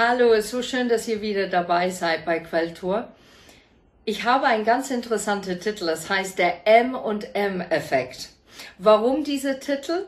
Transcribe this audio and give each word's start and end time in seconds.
Hallo, 0.00 0.32
es 0.32 0.44
ist 0.44 0.50
so 0.52 0.62
schön, 0.62 0.88
dass 0.88 1.08
ihr 1.08 1.22
wieder 1.22 1.48
dabei 1.48 1.90
seid 1.90 2.24
bei 2.24 2.38
Quelltor. 2.38 3.08
Ich 4.04 4.22
habe 4.22 4.46
einen 4.46 4.64
ganz 4.64 4.92
interessanten 4.92 5.58
Titel, 5.58 5.88
es 5.88 6.08
heißt 6.08 6.38
der 6.38 6.68
M&M-Effekt. 6.68 8.28
Warum 8.78 9.24
dieser 9.24 9.58
Titel? 9.58 10.06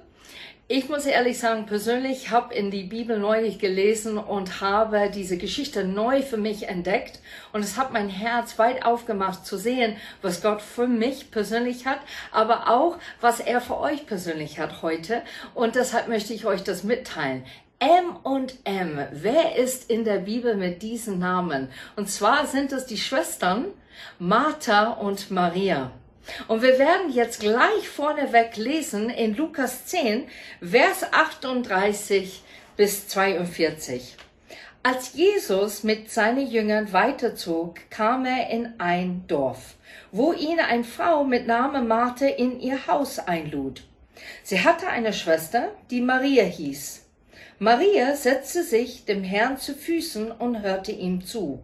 Ich 0.68 0.88
muss 0.88 1.06
ehrlich 1.06 1.40
sagen, 1.40 1.66
persönlich 1.66 2.30
habe 2.30 2.54
in 2.54 2.70
die 2.70 2.84
Bibel 2.84 3.18
neulich 3.18 3.58
gelesen 3.58 4.16
und 4.16 4.60
habe 4.60 5.10
diese 5.12 5.38
Geschichte 5.38 5.82
neu 5.82 6.22
für 6.22 6.36
mich 6.36 6.68
entdeckt. 6.68 7.18
Und 7.52 7.64
es 7.64 7.76
hat 7.76 7.92
mein 7.92 8.08
Herz 8.08 8.60
weit 8.60 8.84
aufgemacht 8.84 9.44
zu 9.44 9.58
sehen, 9.58 9.96
was 10.22 10.40
Gott 10.40 10.62
für 10.62 10.86
mich 10.86 11.32
persönlich 11.32 11.86
hat, 11.86 11.98
aber 12.30 12.70
auch, 12.70 12.96
was 13.20 13.40
er 13.40 13.60
für 13.60 13.80
euch 13.80 14.06
persönlich 14.06 14.60
hat 14.60 14.82
heute. 14.82 15.22
Und 15.52 15.74
deshalb 15.74 16.06
möchte 16.06 16.32
ich 16.32 16.46
euch 16.46 16.62
das 16.62 16.84
mitteilen. 16.84 17.44
M 17.80 18.14
und 18.24 18.58
M. 18.64 19.06
Wer 19.10 19.56
ist 19.56 19.88
in 19.88 20.04
der 20.04 20.18
Bibel 20.18 20.54
mit 20.54 20.82
diesen 20.82 21.18
Namen? 21.18 21.70
Und 21.96 22.10
zwar 22.10 22.46
sind 22.46 22.72
es 22.72 22.84
die 22.84 22.98
Schwestern 22.98 23.68
Martha 24.18 24.90
und 24.90 25.30
Maria. 25.30 25.90
Und 26.46 26.60
wir 26.60 26.78
werden 26.78 27.10
jetzt 27.10 27.40
gleich 27.40 27.88
vorneweg 27.88 28.58
lesen 28.58 29.08
in 29.08 29.34
Lukas 29.34 29.86
10, 29.86 30.28
Vers 30.60 31.10
38 31.10 32.42
bis 32.76 33.08
42. 33.08 34.14
Als 34.82 35.14
Jesus 35.14 35.82
mit 35.82 36.10
seinen 36.10 36.50
Jüngern 36.50 36.92
weiterzog, 36.92 37.78
kam 37.88 38.26
er 38.26 38.50
in 38.50 38.74
ein 38.76 39.24
Dorf, 39.26 39.76
wo 40.12 40.34
ihn 40.34 40.60
eine 40.60 40.84
Frau 40.84 41.24
mit 41.24 41.46
Namen 41.46 41.88
Martha 41.88 42.26
in 42.26 42.60
ihr 42.60 42.86
Haus 42.86 43.18
einlud. 43.18 43.84
Sie 44.42 44.62
hatte 44.62 44.86
eine 44.88 45.14
Schwester, 45.14 45.70
die 45.90 46.02
Maria 46.02 46.44
hieß. 46.44 47.06
Maria 47.62 48.16
setzte 48.16 48.62
sich 48.62 49.04
dem 49.04 49.22
Herrn 49.22 49.58
zu 49.58 49.74
Füßen 49.74 50.32
und 50.32 50.62
hörte 50.62 50.92
ihm 50.92 51.26
zu. 51.26 51.60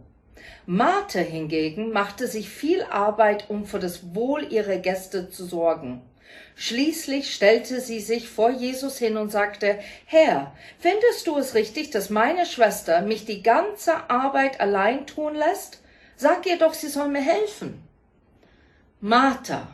Martha 0.67 1.17
hingegen 1.17 1.91
machte 1.91 2.27
sich 2.27 2.49
viel 2.49 2.83
Arbeit, 2.83 3.49
um 3.49 3.65
für 3.65 3.79
das 3.79 4.13
Wohl 4.13 4.53
ihrer 4.53 4.77
Gäste 4.77 5.31
zu 5.31 5.43
sorgen. 5.43 6.03
Schließlich 6.55 7.33
stellte 7.33 7.81
sie 7.81 7.99
sich 7.99 8.29
vor 8.29 8.51
Jesus 8.51 8.99
hin 8.99 9.17
und 9.17 9.31
sagte, 9.31 9.79
Herr, 10.05 10.55
findest 10.77 11.25
du 11.25 11.35
es 11.39 11.55
richtig, 11.55 11.89
dass 11.89 12.11
meine 12.11 12.45
Schwester 12.45 13.01
mich 13.01 13.25
die 13.25 13.41
ganze 13.41 14.07
Arbeit 14.07 14.59
allein 14.59 15.07
tun 15.07 15.33
lässt? 15.33 15.81
Sag 16.15 16.45
ihr 16.45 16.59
doch, 16.59 16.75
sie 16.75 16.89
soll 16.89 17.07
mir 17.07 17.23
helfen. 17.23 17.81
Martha, 19.01 19.67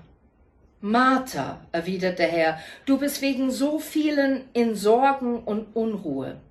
Martha, 0.86 1.62
erwiderte 1.72 2.18
der 2.18 2.28
Herr, 2.28 2.60
du 2.86 2.98
bist 2.98 3.22
wegen 3.22 3.52
so 3.52 3.80
vielen 3.80 4.44
in 4.52 4.76
Sorgen 4.76 5.42
und 5.42 5.78
Unruhe. 5.78 6.42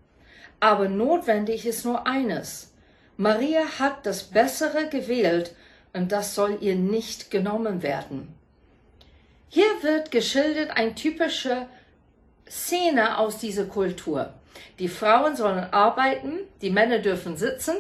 Aber 0.59 0.89
notwendig 0.89 1.67
ist 1.67 1.85
nur 1.85 2.07
eines. 2.07 2.73
Maria 3.19 3.61
hat 3.79 4.07
das 4.07 4.23
Bessere 4.23 4.89
gewählt 4.89 5.55
und 5.93 6.13
das 6.13 6.35
soll 6.35 6.57
ihr 6.63 6.77
nicht 6.77 7.31
genommen 7.31 7.83
werden. 7.83 8.35
Hier 9.51 9.71
wird 9.83 10.11
geschildert 10.11 10.79
ein 10.79 10.97
typische 10.97 11.67
Szene 12.49 13.19
aus 13.19 13.37
dieser 13.37 13.67
Kultur. 13.67 14.33
Die 14.79 14.89
Frauen 14.89 15.37
sollen 15.37 15.73
arbeiten, 15.73 16.41
die 16.61 16.71
Männer 16.71 16.99
dürfen 16.99 17.37
sitzen, 17.37 17.77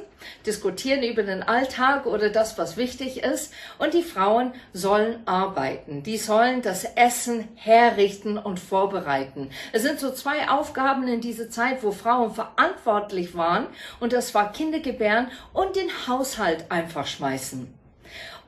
diskutieren 0.46 1.02
über 1.02 1.22
den 1.22 1.42
Alltag 1.42 2.06
oder 2.06 2.28
das, 2.28 2.58
was 2.58 2.76
wichtig 2.76 3.22
ist, 3.22 3.52
und 3.78 3.94
die 3.94 4.02
Frauen 4.02 4.52
sollen 4.72 5.26
arbeiten. 5.26 6.02
Die 6.02 6.18
sollen 6.18 6.62
das 6.62 6.84
Essen 6.84 7.48
herrichten 7.54 8.38
und 8.38 8.60
vorbereiten. 8.60 9.50
Es 9.72 9.82
sind 9.82 10.00
so 10.00 10.12
zwei 10.12 10.48
Aufgaben 10.48 11.08
in 11.08 11.20
dieser 11.20 11.50
Zeit, 11.50 11.82
wo 11.82 11.92
Frauen 11.92 12.34
verantwortlich 12.34 13.36
waren, 13.36 13.66
und 13.98 14.12
das 14.12 14.34
war 14.34 14.52
Kindergebären 14.52 15.28
und 15.52 15.76
den 15.76 15.90
Haushalt 16.06 16.66
einfach 16.70 17.06
schmeißen. 17.06 17.72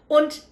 Und 0.06 0.43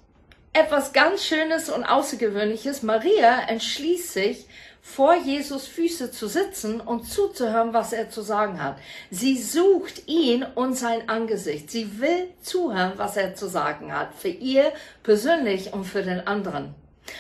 etwas 0.55 0.93
ganz 0.93 1.25
Schönes 1.25 1.71
und 1.71 1.85
Außergewöhnliches, 1.85 2.83
Maria 2.83 3.41
entschließt 3.49 4.13
sich, 4.13 4.47
vor 4.85 5.15
Jesus 5.15 5.69
Füße 5.69 6.11
zu 6.11 6.27
sitzen 6.27 6.81
und 6.81 7.09
zuzuhören, 7.09 7.73
was 7.73 7.93
er 7.93 8.11
zu 8.11 8.21
sagen 8.21 8.63
hat. 8.63 8.79
Sie 9.11 9.41
sucht 9.41 10.09
ihn 10.09 10.45
und 10.57 10.75
sein 10.75 11.09
Angesicht. 11.09 11.71
Sie 11.71 12.01
will 12.01 12.29
zuhören, 12.43 12.95
was 12.97 13.17
er 13.17 13.35
zu 13.37 13.49
sagen 13.49 13.95
hat. 13.95 14.15
Für 14.15 14.29
ihr 14.29 14.73
persönlich 15.05 15.73
und 15.73 15.85
für 15.85 16.03
den 16.03 16.27
anderen. 16.27 16.75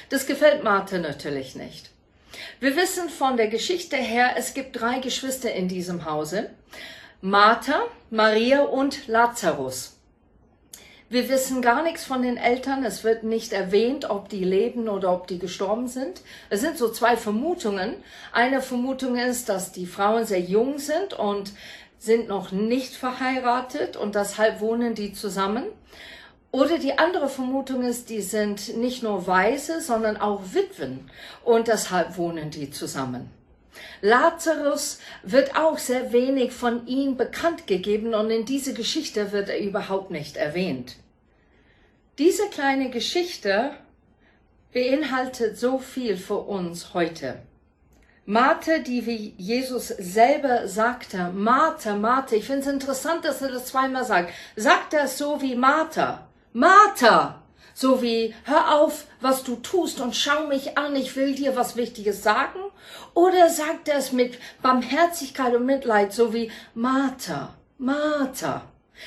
Das 0.09 0.27
gefällt 0.27 0.65
Martha 0.65 0.99
natürlich 0.99 1.55
nicht. 1.55 1.91
Wir 2.61 2.77
wissen 2.77 3.09
von 3.09 3.37
der 3.37 3.49
Geschichte 3.49 3.97
her, 3.97 4.34
es 4.37 4.55
gibt 4.55 4.81
drei 4.81 4.99
Geschwister 4.99 5.53
in 5.53 5.69
diesem 5.69 6.05
Hause. 6.05 6.50
Martha, 7.21 7.83
Maria 8.11 8.62
und 8.62 9.06
Lazarus. 9.06 9.91
Wir 11.12 11.28
wissen 11.28 11.61
gar 11.61 11.83
nichts 11.83 12.05
von 12.05 12.23
den 12.23 12.39
Eltern. 12.39 12.87
Es 12.87 13.05
wird 13.05 13.23
nicht 13.23 13.53
erwähnt, 13.53 14.09
ob 14.09 14.31
die 14.31 14.45
leben 14.45 14.89
oder 14.89 15.12
ob 15.12 15.27
die 15.27 15.39
gestorben 15.39 15.87
sind. 15.87 16.23
Es 16.49 16.62
sind 16.62 16.78
so 16.78 16.89
zwei 16.89 17.19
Vermutungen. 17.19 17.97
Eine 18.33 18.62
Vermutung 18.62 19.17
ist, 19.19 19.50
dass 19.50 19.73
die 19.73 19.84
Frauen 19.84 20.25
sehr 20.25 20.41
jung 20.41 20.78
sind 20.78 21.12
und 21.12 21.53
sind 21.99 22.28
noch 22.28 22.50
nicht 22.50 22.95
verheiratet 22.95 23.99
und 23.99 24.15
deshalb 24.15 24.62
wohnen 24.62 24.95
die 24.95 25.12
zusammen. 25.12 25.65
Oder 26.50 26.78
die 26.78 26.99
andere 26.99 27.29
Vermutung 27.29 27.83
ist, 27.83 28.09
die 28.09 28.23
sind 28.23 28.79
nicht 28.79 29.03
nur 29.03 29.27
Weise, 29.27 29.83
sondern 29.83 30.17
auch 30.17 30.41
Witwen 30.55 31.11
und 31.44 31.69
deshalb 31.69 32.17
wohnen 32.17 32.49
die 32.50 32.71
zusammen. 32.71 33.29
Lazarus 34.00 34.99
wird 35.23 35.56
auch 35.56 35.77
sehr 35.77 36.15
wenig 36.15 36.53
von 36.53 36.87
ihm 36.87 37.19
bekannt 37.19 37.67
gegeben 37.67 38.15
und 38.15 38.31
in 38.31 38.47
diese 38.47 38.73
Geschichte 38.73 39.33
wird 39.33 39.50
er 39.50 39.61
überhaupt 39.61 40.11
nicht 40.11 40.39
erwähnt. 40.39 40.97
Diese 42.19 42.49
kleine 42.49 42.91
Geschichte 42.91 43.71
beinhaltet 44.75 45.59
so 45.59 45.78
viel 45.78 46.19
für 46.19 46.41
uns 46.41 46.93
heute. 46.93 47.41
Martha, 48.27 48.81
die 48.81 49.06
wie 49.06 49.34
Jesus 49.39 49.89
selber 49.89 50.69
sagte, 50.69 51.31
Martha, 51.33 51.97
Martha, 51.97 52.37
ich 52.37 52.45
finde 52.45 52.61
es 52.61 52.67
interessant, 52.67 53.25
dass 53.25 53.41
er 53.41 53.50
das 53.50 53.65
zweimal 53.65 54.05
sagt. 54.05 54.34
Sagt 54.56 54.93
er 54.93 55.09
so 55.09 55.41
wie 55.41 55.55
Martha? 55.55 56.28
Martha! 56.53 57.43
So 57.73 58.03
wie, 58.03 58.34
hör 58.44 58.75
auf, 58.75 59.06
was 59.23 59.43
du 59.43 59.56
tust 59.56 59.99
und 59.99 60.15
schau 60.15 60.47
mich 60.47 60.77
an, 60.77 60.94
ich 60.94 61.17
will 61.17 61.34
dir 61.34 61.56
was 61.56 61.77
Wichtiges 61.77 62.23
sagen? 62.23 62.61
Oder 63.15 63.49
sagt 63.49 63.89
er 63.89 63.97
es 63.97 64.12
mit 64.12 64.39
Barmherzigkeit 64.61 65.55
und 65.55 65.65
Mitleid, 65.65 66.12
so 66.12 66.34
wie 66.34 66.53
Martha, 66.75 67.55
Martha? 67.79 68.67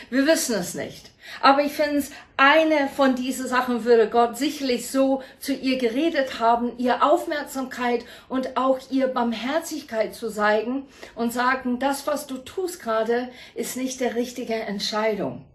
Wir 0.10 0.26
wissen 0.26 0.56
es 0.56 0.74
nicht. 0.74 1.12
Aber 1.41 1.62
ich 1.62 1.74
finde 1.74 1.97
es, 1.97 2.12
eine 2.38 2.90
von 2.90 3.16
diesen 3.16 3.47
Sachen 3.47 3.86
würde 3.86 4.09
Gott 4.09 4.38
sicherlich 4.38 4.90
so 4.90 5.24
zu 5.40 5.53
ihr 5.53 5.78
geredet 5.78 6.40
haben, 6.40 6.78
ihr 6.78 7.03
Aufmerksamkeit 7.03 8.06
und 8.28 8.58
auch 8.58 8.80
ihr 8.91 9.08
Barmherzigkeit 9.08 10.13
zu 10.13 10.30
zeigen 10.30 10.86
und 11.16 11.31
sagen, 11.31 11.80
das, 11.80 12.08
was 12.08 12.28
du 12.28 12.38
tust 12.38 12.81
gerade, 12.81 13.30
ist 13.53 13.78
nicht 13.78 14.00
der 14.00 14.16
richtige 14.16 14.56
Entscheidung. 14.56 15.46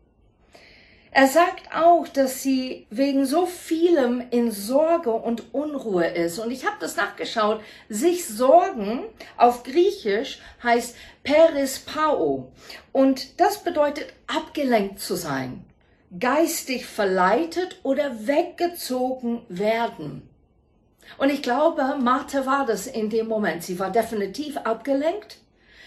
Er 1.12 1.26
sagt 1.26 1.74
auch, 1.74 2.06
dass 2.06 2.40
sie 2.40 2.86
wegen 2.90 3.26
so 3.26 3.44
vielem 3.46 4.22
in 4.30 4.52
Sorge 4.52 5.10
und 5.10 5.52
Unruhe 5.52 6.06
ist. 6.06 6.38
Und 6.38 6.52
ich 6.52 6.64
habe 6.64 6.76
das 6.78 6.96
nachgeschaut. 6.96 7.60
Sich 7.88 8.26
sorgen 8.26 9.02
auf 9.36 9.64
Griechisch 9.64 10.38
heißt 10.62 10.94
perispao. 11.24 12.52
Und 12.92 13.40
das 13.40 13.64
bedeutet 13.64 14.12
abgelenkt 14.28 15.00
zu 15.00 15.16
sein, 15.16 15.64
geistig 16.16 16.86
verleitet 16.86 17.80
oder 17.82 18.26
weggezogen 18.28 19.42
werden. 19.48 20.28
Und 21.18 21.30
ich 21.30 21.42
glaube, 21.42 21.96
Martha 22.00 22.46
war 22.46 22.66
das 22.66 22.86
in 22.86 23.10
dem 23.10 23.26
Moment. 23.26 23.64
Sie 23.64 23.80
war 23.80 23.90
definitiv 23.90 24.56
abgelenkt 24.58 25.38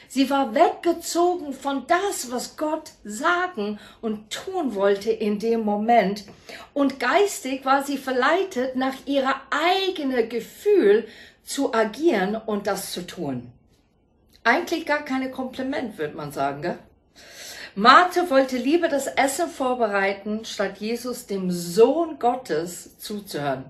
Sie 0.07 0.29
war 0.29 0.53
weggezogen 0.53 1.53
von 1.53 1.85
das, 1.88 2.31
was 2.31 2.57
Gott 2.57 2.91
sagen 3.03 3.79
und 4.01 4.29
tun 4.29 4.75
wollte 4.75 5.11
in 5.11 5.39
dem 5.39 5.61
Moment. 5.61 6.25
Und 6.73 7.00
geistig 7.00 7.65
war 7.65 7.83
sie 7.83 7.97
verleitet, 7.97 8.75
nach 8.75 8.95
ihrer 9.05 9.35
eigenen 9.50 10.29
Gefühl 10.29 11.07
zu 11.44 11.73
agieren 11.73 12.35
und 12.35 12.67
das 12.67 12.91
zu 12.91 13.05
tun. 13.05 13.51
Eigentlich 14.44 14.85
gar 14.85 15.03
keine 15.03 15.31
Kompliment, 15.31 15.97
würde 15.97 16.15
man 16.15 16.31
sagen, 16.31 16.61
gell? 16.61 16.79
Martha 17.75 18.29
wollte 18.29 18.57
lieber 18.57 18.88
das 18.88 19.07
Essen 19.07 19.49
vorbereiten, 19.49 20.45
statt 20.45 20.77
Jesus, 20.77 21.25
dem 21.25 21.49
Sohn 21.49 22.19
Gottes, 22.19 22.99
zuzuhören. 22.99 23.65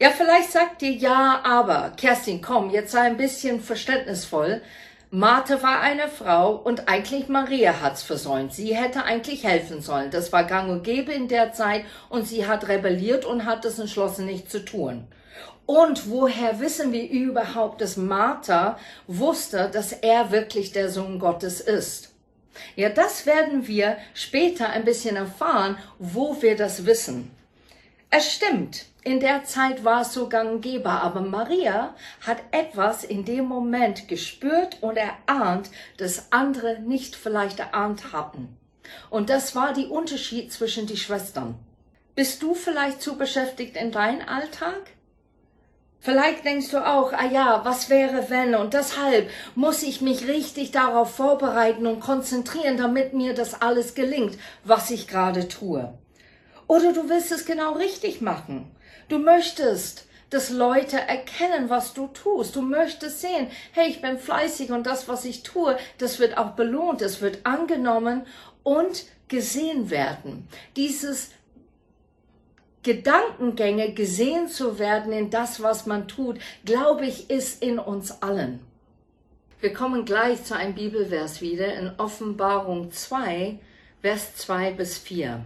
Ja, 0.00 0.10
vielleicht 0.10 0.50
sagt 0.50 0.82
ihr 0.82 0.90
ja, 0.90 1.40
aber, 1.44 1.92
Kerstin, 1.96 2.42
komm, 2.42 2.70
jetzt 2.70 2.90
sei 2.90 3.02
ein 3.02 3.16
bisschen 3.16 3.60
verständnisvoll. 3.60 4.62
Martha 5.10 5.62
war 5.62 5.80
eine 5.80 6.08
Frau 6.08 6.56
und 6.56 6.88
eigentlich 6.88 7.28
Maria 7.28 7.80
hat's 7.80 8.02
versäumt. 8.02 8.52
Sie 8.52 8.74
hätte 8.74 9.04
eigentlich 9.04 9.44
helfen 9.44 9.80
sollen. 9.80 10.10
Das 10.10 10.32
war 10.32 10.42
gang 10.42 10.68
und 10.68 10.82
gäbe 10.82 11.12
in 11.12 11.28
der 11.28 11.52
Zeit 11.52 11.84
und 12.08 12.26
sie 12.26 12.46
hat 12.46 12.66
rebelliert 12.66 13.24
und 13.24 13.44
hat 13.44 13.64
es 13.64 13.78
entschlossen, 13.78 14.26
nicht 14.26 14.50
zu 14.50 14.64
tun. 14.64 15.06
Und 15.64 16.10
woher 16.10 16.58
wissen 16.58 16.92
wir 16.92 17.08
überhaupt, 17.08 17.80
dass 17.80 17.96
Martha 17.96 18.78
wusste, 19.06 19.70
dass 19.72 19.92
er 19.92 20.32
wirklich 20.32 20.72
der 20.72 20.90
Sohn 20.90 21.20
Gottes 21.20 21.60
ist? 21.60 22.12
Ja, 22.74 22.88
das 22.88 23.26
werden 23.26 23.68
wir 23.68 23.98
später 24.14 24.70
ein 24.70 24.84
bisschen 24.84 25.16
erfahren, 25.16 25.78
wo 25.98 26.40
wir 26.42 26.56
das 26.56 26.84
wissen. 26.84 27.30
Es 28.10 28.32
stimmt, 28.32 28.86
in 29.06 29.20
der 29.20 29.44
Zeit 29.44 29.84
war 29.84 30.00
es 30.00 30.12
so 30.12 30.28
gang 30.28 30.50
und 30.50 30.62
gäbe, 30.62 30.90
aber 30.90 31.20
Maria 31.20 31.94
hat 32.26 32.38
etwas 32.50 33.04
in 33.04 33.24
dem 33.24 33.44
Moment 33.44 34.08
gespürt 34.08 34.78
und 34.80 34.96
erahnt, 34.96 35.70
das 35.96 36.32
andere 36.32 36.80
nicht 36.80 37.14
vielleicht 37.14 37.60
erahnt 37.60 38.12
hatten. 38.12 38.56
Und 39.08 39.30
das 39.30 39.54
war 39.54 39.72
die 39.72 39.86
Unterschied 39.86 40.52
zwischen 40.52 40.88
die 40.88 40.96
Schwestern. 40.96 41.54
Bist 42.16 42.42
du 42.42 42.54
vielleicht 42.54 43.00
zu 43.00 43.16
beschäftigt 43.16 43.76
in 43.76 43.92
deinem 43.92 44.26
Alltag? 44.26 44.90
Vielleicht 46.00 46.44
denkst 46.44 46.70
du 46.70 46.84
auch, 46.84 47.12
ah 47.12 47.26
ja, 47.26 47.60
was 47.64 47.88
wäre 47.88 48.28
wenn 48.28 48.56
und 48.56 48.74
deshalb 48.74 49.30
muss 49.54 49.84
ich 49.84 50.00
mich 50.00 50.26
richtig 50.26 50.72
darauf 50.72 51.14
vorbereiten 51.14 51.86
und 51.86 52.00
konzentrieren, 52.00 52.76
damit 52.76 53.12
mir 53.12 53.34
das 53.34 53.62
alles 53.62 53.94
gelingt, 53.94 54.36
was 54.64 54.90
ich 54.90 55.06
gerade 55.06 55.46
tue. 55.46 55.96
Oder 56.66 56.92
du 56.92 57.08
willst 57.08 57.30
es 57.30 57.46
genau 57.46 57.74
richtig 57.74 58.20
machen. 58.20 58.72
Du 59.08 59.18
möchtest, 59.18 60.06
dass 60.30 60.50
Leute 60.50 60.96
erkennen, 60.96 61.70
was 61.70 61.94
du 61.94 62.08
tust. 62.08 62.56
Du 62.56 62.62
möchtest 62.62 63.20
sehen, 63.20 63.48
hey, 63.72 63.88
ich 63.88 64.02
bin 64.02 64.18
fleißig 64.18 64.72
und 64.72 64.86
das, 64.86 65.08
was 65.08 65.24
ich 65.24 65.42
tue, 65.42 65.76
das 65.98 66.18
wird 66.18 66.36
auch 66.36 66.52
belohnt, 66.52 67.02
es 67.02 67.20
wird 67.20 67.44
angenommen 67.44 68.26
und 68.62 69.04
gesehen 69.28 69.90
werden. 69.90 70.48
Dieses 70.74 71.30
Gedankengänge 72.82 73.94
gesehen 73.94 74.48
zu 74.48 74.78
werden 74.78 75.12
in 75.12 75.30
das, 75.30 75.62
was 75.62 75.86
man 75.86 76.06
tut, 76.06 76.38
glaube 76.64 77.06
ich, 77.06 77.30
ist 77.30 77.62
in 77.62 77.78
uns 77.78 78.22
allen. 78.22 78.60
Wir 79.60 79.72
kommen 79.72 80.04
gleich 80.04 80.44
zu 80.44 80.54
einem 80.54 80.74
Bibelvers 80.74 81.40
wieder 81.40 81.74
in 81.74 81.90
Offenbarung 81.98 82.92
2, 82.92 83.58
Vers 84.02 84.36
2 84.36 84.72
bis 84.72 84.98
4. 84.98 85.44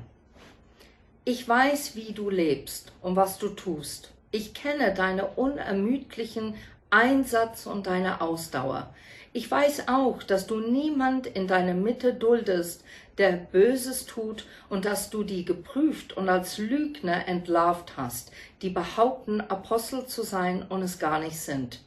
Ich 1.32 1.49
weiß, 1.49 1.94
wie 1.94 2.12
du 2.12 2.29
lebst 2.29 2.91
und 3.03 3.15
was 3.15 3.38
du 3.38 3.50
tust. 3.50 4.11
Ich 4.32 4.53
kenne 4.53 4.93
deine 4.93 5.27
unermüdlichen 5.27 6.56
Einsatz 6.91 7.67
und 7.67 7.87
deine 7.87 8.21
Ausdauer. 8.21 8.93
Ich 9.32 9.49
weiß 9.49 9.87
auch, 9.87 10.25
dass 10.25 10.49
du 10.49 10.59
niemand 10.59 11.29
in 11.29 11.47
deiner 11.47 11.75
Mitte 11.75 12.15
duldest, 12.15 12.82
der 13.17 13.31
Böses 13.31 14.06
tut 14.06 14.44
und 14.69 14.85
dass 14.87 15.11
du 15.11 15.23
die 15.23 15.44
geprüft 15.44 16.17
und 16.17 16.29
als 16.29 16.59
Lügner 16.59 17.29
entlarvt 17.29 17.97
hast, 17.97 18.33
die 18.62 18.71
behaupten, 18.71 19.41
Apostel 19.41 20.06
zu 20.06 20.25
sein 20.25 20.67
und 20.69 20.83
es 20.83 20.99
gar 20.99 21.21
nicht 21.21 21.38
sind. 21.38 21.81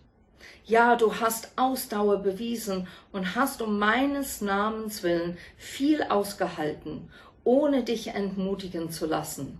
Ja, 0.65 0.95
du 0.95 1.15
hast 1.15 1.51
Ausdauer 1.57 2.19
bewiesen 2.19 2.87
und 3.11 3.35
hast 3.35 3.61
um 3.61 3.77
meines 3.77 4.39
Namens 4.39 5.03
willen 5.03 5.37
viel 5.57 6.01
ausgehalten, 6.03 7.09
ohne 7.43 7.83
dich 7.83 8.07
entmutigen 8.07 8.91
zu 8.91 9.05
lassen. 9.05 9.59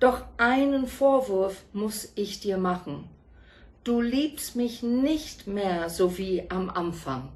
Doch 0.00 0.22
einen 0.36 0.86
Vorwurf 0.86 1.62
muss 1.72 2.12
ich 2.14 2.40
dir 2.40 2.58
machen 2.58 3.08
du 3.84 4.00
liebst 4.00 4.56
mich 4.56 4.82
nicht 4.82 5.46
mehr 5.46 5.90
so 5.90 6.16
wie 6.18 6.44
am 6.48 6.70
Anfang. 6.70 7.28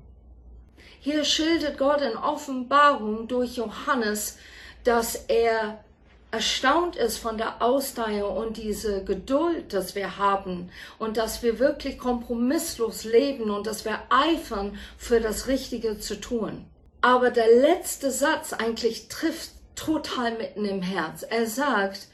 Hier 1.01 1.25
schildert 1.25 1.79
Gott 1.79 2.01
in 2.01 2.17
Offenbarung 2.17 3.29
durch 3.29 3.57
Johannes, 3.57 4.39
dass 4.83 5.15
er 5.15 5.85
erstaunt 6.31 6.97
ist 6.97 7.19
von 7.19 7.39
der 7.39 7.63
Ausdauer 7.63 8.37
und 8.37 8.57
diese 8.57 9.05
Geduld, 9.05 9.73
dass 9.73 9.95
wir 9.95 10.19
haben 10.19 10.71
und 10.99 11.17
dass 11.17 11.43
wir 11.43 11.59
wirklich 11.59 11.99
kompromisslos 11.99 13.05
leben 13.05 13.51
und 13.51 13.67
dass 13.67 13.85
wir 13.85 13.99
eifern 14.11 14.77
für 14.99 15.21
das 15.21 15.47
Richtige 15.47 15.99
zu 15.99 16.21
tun. 16.21 16.67
Aber 17.01 17.31
der 17.31 17.49
letzte 17.49 18.11
Satz 18.11 18.53
eigentlich 18.53 19.09
trifft 19.09 19.51
total 19.77 20.37
mitten 20.37 20.65
im 20.65 20.83
Herz. 20.83 21.23
Er 21.23 21.47
sagt, 21.47 22.09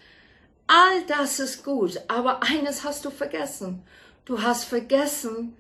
all 0.66 1.02
das 1.06 1.40
ist 1.40 1.64
gut, 1.64 2.00
aber 2.08 2.42
eines 2.42 2.84
hast 2.84 3.04
du 3.04 3.10
vergessen. 3.10 3.82
Du 4.25 4.42
hast 4.42 4.64
vergessen 4.64 5.56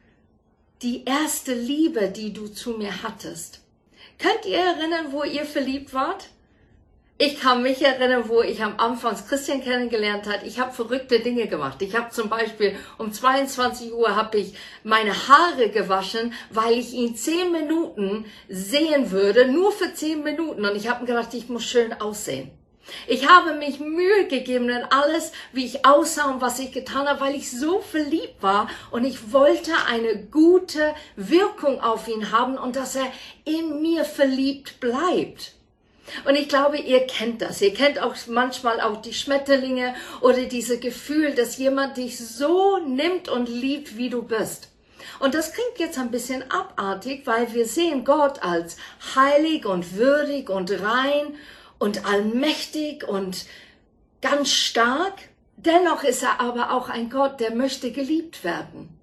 die 0.82 1.04
erste 1.04 1.54
Liebe, 1.54 2.10
die 2.10 2.32
du 2.32 2.48
zu 2.48 2.70
mir 2.72 3.02
hattest. 3.02 3.60
Könnt 4.18 4.44
ihr 4.44 4.58
erinnern, 4.58 5.12
wo 5.12 5.24
ihr 5.24 5.46
verliebt 5.46 5.94
wart? 5.94 6.28
Ich 7.16 7.38
kann 7.38 7.62
mich 7.62 7.80
erinnern, 7.80 8.28
wo 8.28 8.42
ich 8.42 8.60
am 8.64 8.74
Anfang 8.76 9.14
Christian 9.28 9.62
kennengelernt 9.62 10.26
hat. 10.26 10.42
Ich 10.42 10.58
habe 10.58 10.72
verrückte 10.72 11.20
Dinge 11.20 11.46
gemacht. 11.46 11.80
Ich 11.80 11.94
habe 11.94 12.10
zum 12.10 12.28
Beispiel 12.28 12.74
um 12.98 13.12
22 13.12 13.92
Uhr 13.92 14.16
habe 14.16 14.38
ich 14.38 14.54
meine 14.82 15.12
Haare 15.28 15.70
gewaschen, 15.70 16.32
weil 16.50 16.76
ich 16.76 16.92
ihn 16.92 17.14
zehn 17.14 17.52
Minuten 17.52 18.24
sehen 18.48 19.12
würde, 19.12 19.46
nur 19.46 19.70
für 19.70 19.94
zehn 19.94 20.24
Minuten. 20.24 20.64
Und 20.64 20.74
ich 20.74 20.88
habe 20.88 21.02
mir 21.02 21.06
gedacht, 21.06 21.32
ich 21.34 21.48
muss 21.48 21.62
schön 21.62 21.92
aussehen. 21.92 22.50
Ich 23.06 23.28
habe 23.28 23.54
mich 23.54 23.78
Mühe 23.78 24.26
gegeben 24.26 24.68
in 24.68 24.82
alles, 24.82 25.30
wie 25.52 25.66
ich 25.66 25.86
aussah 25.86 26.32
und 26.32 26.40
was 26.40 26.58
ich 26.58 26.72
getan 26.72 27.06
habe, 27.06 27.20
weil 27.20 27.36
ich 27.36 27.48
so 27.48 27.80
verliebt 27.80 28.42
war 28.42 28.68
und 28.90 29.04
ich 29.04 29.32
wollte 29.32 29.70
eine 29.86 30.18
gute 30.26 30.94
Wirkung 31.14 31.80
auf 31.80 32.08
ihn 32.08 32.32
haben 32.32 32.58
und 32.58 32.74
dass 32.74 32.96
er 32.96 33.06
in 33.44 33.80
mir 33.82 34.04
verliebt 34.04 34.80
bleibt. 34.80 35.54
Und 36.26 36.34
ich 36.34 36.48
glaube, 36.48 36.78
ihr 36.78 37.06
kennt 37.06 37.42
das. 37.42 37.60
Ihr 37.60 37.72
kennt 37.72 37.98
auch 37.98 38.14
manchmal 38.28 38.80
auch 38.80 39.00
die 39.00 39.14
Schmetterlinge 39.14 39.94
oder 40.20 40.44
diese 40.44 40.78
Gefühl, 40.78 41.34
dass 41.34 41.56
jemand 41.56 41.96
dich 41.96 42.18
so 42.18 42.78
nimmt 42.78 43.28
und 43.28 43.48
liebt, 43.48 43.96
wie 43.96 44.10
du 44.10 44.22
bist. 44.22 44.68
Und 45.20 45.34
das 45.34 45.52
klingt 45.52 45.78
jetzt 45.78 45.98
ein 45.98 46.10
bisschen 46.10 46.50
abartig, 46.50 47.26
weil 47.26 47.52
wir 47.54 47.66
sehen 47.66 48.04
Gott 48.04 48.42
als 48.42 48.76
heilig 49.14 49.66
und 49.66 49.96
würdig 49.96 50.50
und 50.50 50.70
rein 50.70 51.36
und 51.78 52.06
allmächtig 52.06 53.06
und 53.06 53.46
ganz 54.20 54.50
stark. 54.50 55.14
Dennoch 55.56 56.02
ist 56.02 56.22
er 56.22 56.40
aber 56.40 56.72
auch 56.72 56.88
ein 56.88 57.10
Gott, 57.10 57.40
der 57.40 57.54
möchte 57.54 57.92
geliebt 57.92 58.44
werden. 58.44 58.98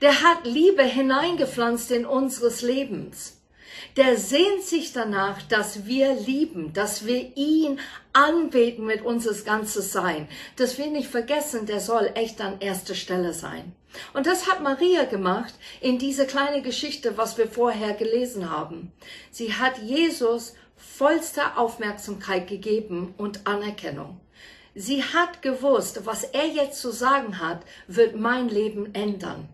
Der 0.00 0.22
hat 0.22 0.44
Liebe 0.44 0.84
hineingepflanzt 0.84 1.90
in 1.90 2.06
unseres 2.06 2.62
Lebens. 2.62 3.37
Der 3.96 4.16
sehnt 4.16 4.62
sich 4.62 4.92
danach, 4.92 5.42
dass 5.42 5.86
wir 5.86 6.14
lieben, 6.14 6.72
dass 6.72 7.06
wir 7.06 7.36
ihn 7.36 7.80
anbeten 8.12 8.86
mit 8.86 9.02
unseres 9.02 9.44
ganzes 9.44 9.92
Sein. 9.92 10.28
Dass 10.56 10.78
wir 10.78 10.86
nicht 10.86 11.08
vergessen, 11.08 11.66
der 11.66 11.80
soll 11.80 12.10
echt 12.14 12.40
an 12.40 12.60
erster 12.60 12.94
Stelle 12.94 13.32
sein. 13.32 13.72
Und 14.12 14.26
das 14.26 14.46
hat 14.46 14.62
Maria 14.62 15.04
gemacht 15.04 15.54
in 15.80 15.98
diese 15.98 16.26
kleine 16.26 16.62
Geschichte, 16.62 17.16
was 17.16 17.38
wir 17.38 17.48
vorher 17.48 17.94
gelesen 17.94 18.50
haben. 18.50 18.92
Sie 19.30 19.54
hat 19.54 19.78
Jesus 19.78 20.54
vollste 20.76 21.56
Aufmerksamkeit 21.56 22.48
gegeben 22.48 23.14
und 23.16 23.46
Anerkennung. 23.46 24.20
Sie 24.74 25.02
hat 25.02 25.42
gewusst, 25.42 26.02
was 26.04 26.22
er 26.22 26.46
jetzt 26.46 26.80
zu 26.80 26.92
sagen 26.92 27.40
hat, 27.40 27.62
wird 27.88 28.14
mein 28.14 28.48
Leben 28.48 28.94
ändern. 28.94 29.48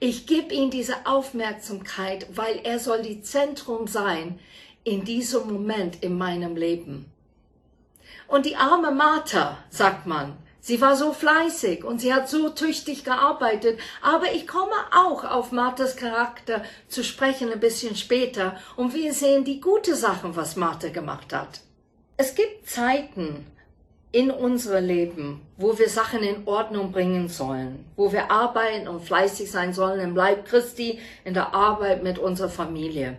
Ich 0.00 0.26
gebe 0.26 0.54
ihm 0.54 0.70
diese 0.70 1.06
Aufmerksamkeit, 1.06 2.26
weil 2.34 2.60
er 2.64 2.78
soll 2.78 3.02
die 3.02 3.22
Zentrum 3.22 3.86
sein 3.86 4.38
in 4.84 5.04
diesem 5.04 5.52
Moment 5.52 6.02
in 6.02 6.18
meinem 6.18 6.56
Leben. 6.56 7.06
Und 8.28 8.46
die 8.46 8.56
arme 8.56 8.90
Martha, 8.90 9.58
sagt 9.70 10.06
man, 10.06 10.36
Sie 10.64 10.80
war 10.80 10.94
so 10.94 11.12
fleißig 11.12 11.82
und 11.82 12.00
sie 12.00 12.14
hat 12.14 12.28
so 12.28 12.48
tüchtig 12.48 13.02
gearbeitet, 13.02 13.80
aber 14.00 14.32
ich 14.32 14.46
komme 14.46 14.70
auch 14.92 15.24
auf 15.24 15.50
Marthas 15.50 15.96
Charakter 15.96 16.62
zu 16.86 17.02
sprechen 17.02 17.50
ein 17.50 17.58
bisschen 17.58 17.96
später 17.96 18.56
und 18.76 18.94
wir 18.94 19.12
sehen 19.12 19.42
die 19.42 19.60
gute 19.60 19.96
Sachen, 19.96 20.36
was 20.36 20.54
Martha 20.54 20.90
gemacht 20.90 21.32
hat. 21.32 21.62
Es 22.16 22.36
gibt 22.36 22.70
Zeiten 22.70 23.44
in 24.12 24.30
unserem 24.30 24.84
Leben, 24.84 25.40
wo 25.56 25.78
wir 25.78 25.88
Sachen 25.88 26.22
in 26.22 26.46
Ordnung 26.46 26.92
bringen 26.92 27.28
sollen, 27.28 27.86
wo 27.96 28.12
wir 28.12 28.30
arbeiten 28.30 28.86
und 28.86 29.02
fleißig 29.02 29.50
sein 29.50 29.72
sollen 29.72 30.00
im 30.00 30.14
Leib 30.14 30.46
Christi, 30.46 31.00
in 31.24 31.32
der 31.32 31.54
Arbeit 31.54 32.02
mit 32.02 32.18
unserer 32.18 32.50
Familie. 32.50 33.16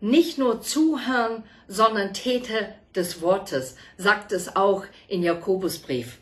Nicht 0.00 0.36
nur 0.36 0.60
zuhören, 0.60 1.44
sondern 1.68 2.12
Täter 2.12 2.74
des 2.96 3.22
Wortes, 3.22 3.76
sagt 3.96 4.32
es 4.32 4.56
auch 4.56 4.84
in 5.06 5.22
Jakobusbrief. 5.22 6.18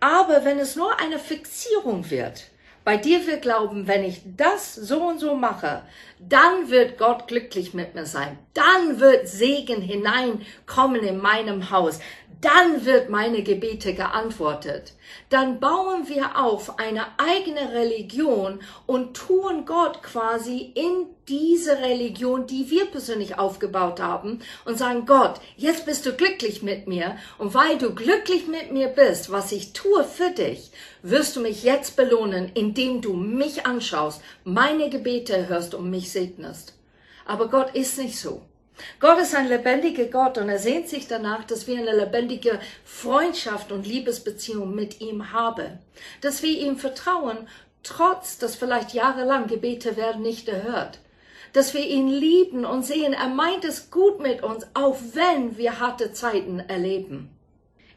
Aber 0.00 0.44
wenn 0.44 0.58
es 0.58 0.76
nur 0.76 0.98
eine 0.98 1.18
Fixierung 1.18 2.10
wird, 2.10 2.44
bei 2.84 2.96
dir 2.96 3.26
wir 3.26 3.36
glauben, 3.36 3.86
wenn 3.86 4.02
ich 4.02 4.22
das 4.36 4.74
so 4.74 5.02
und 5.02 5.20
so 5.20 5.36
mache, 5.36 5.82
dann 6.18 6.68
wird 6.68 6.98
Gott 6.98 7.28
glücklich 7.28 7.74
mit 7.74 7.94
mir 7.94 8.06
sein. 8.06 8.38
Dann 8.54 8.98
wird 8.98 9.28
Segen 9.28 9.80
hineinkommen 9.80 11.02
in 11.02 11.18
meinem 11.18 11.70
Haus 11.70 12.00
dann 12.42 12.84
wird 12.84 13.08
meine 13.08 13.42
Gebete 13.42 13.94
geantwortet. 13.94 14.94
Dann 15.28 15.60
bauen 15.60 16.08
wir 16.08 16.36
auf 16.42 16.78
eine 16.80 17.06
eigene 17.16 17.72
Religion 17.72 18.60
und 18.84 19.16
tun 19.16 19.64
Gott 19.64 20.02
quasi 20.02 20.72
in 20.74 21.06
diese 21.28 21.78
Religion, 21.78 22.48
die 22.48 22.68
wir 22.68 22.86
persönlich 22.86 23.38
aufgebaut 23.38 24.00
haben 24.00 24.40
und 24.64 24.76
sagen, 24.76 25.06
Gott, 25.06 25.40
jetzt 25.56 25.86
bist 25.86 26.04
du 26.04 26.12
glücklich 26.12 26.62
mit 26.62 26.88
mir 26.88 27.16
und 27.38 27.54
weil 27.54 27.78
du 27.78 27.94
glücklich 27.94 28.48
mit 28.48 28.72
mir 28.72 28.88
bist, 28.88 29.30
was 29.30 29.52
ich 29.52 29.72
tue 29.72 30.02
für 30.02 30.30
dich, 30.30 30.72
wirst 31.02 31.36
du 31.36 31.40
mich 31.40 31.62
jetzt 31.62 31.94
belohnen, 31.94 32.50
indem 32.54 33.02
du 33.02 33.12
mich 33.12 33.66
anschaust, 33.66 34.20
meine 34.42 34.90
Gebete 34.90 35.48
hörst 35.48 35.74
und 35.74 35.90
mich 35.90 36.10
segnest. 36.10 36.74
Aber 37.24 37.48
Gott 37.48 37.76
ist 37.76 37.98
nicht 37.98 38.18
so. 38.18 38.42
Gott 39.00 39.18
ist 39.18 39.34
ein 39.34 39.48
lebendiger 39.48 40.04
Gott 40.04 40.38
und 40.38 40.48
er 40.48 40.58
sehnt 40.58 40.88
sich 40.88 41.08
danach, 41.08 41.44
dass 41.44 41.66
wir 41.66 41.78
eine 41.78 41.96
lebendige 41.96 42.60
Freundschaft 42.84 43.72
und 43.72 43.86
Liebesbeziehung 43.86 44.74
mit 44.74 45.00
ihm 45.00 45.32
haben. 45.32 45.78
Dass 46.20 46.42
wir 46.42 46.58
ihm 46.58 46.76
vertrauen, 46.76 47.48
trotz 47.82 48.38
dass 48.38 48.56
vielleicht 48.56 48.94
jahrelang 48.94 49.46
Gebete 49.46 49.96
werden 49.96 50.22
nicht 50.22 50.48
erhört. 50.48 51.00
Dass 51.52 51.74
wir 51.74 51.86
ihn 51.86 52.08
lieben 52.08 52.64
und 52.64 52.84
sehen, 52.84 53.12
er 53.12 53.28
meint 53.28 53.64
es 53.64 53.90
gut 53.90 54.20
mit 54.20 54.42
uns, 54.42 54.66
auch 54.74 54.96
wenn 55.12 55.56
wir 55.58 55.80
harte 55.80 56.12
Zeiten 56.12 56.60
erleben. 56.60 57.28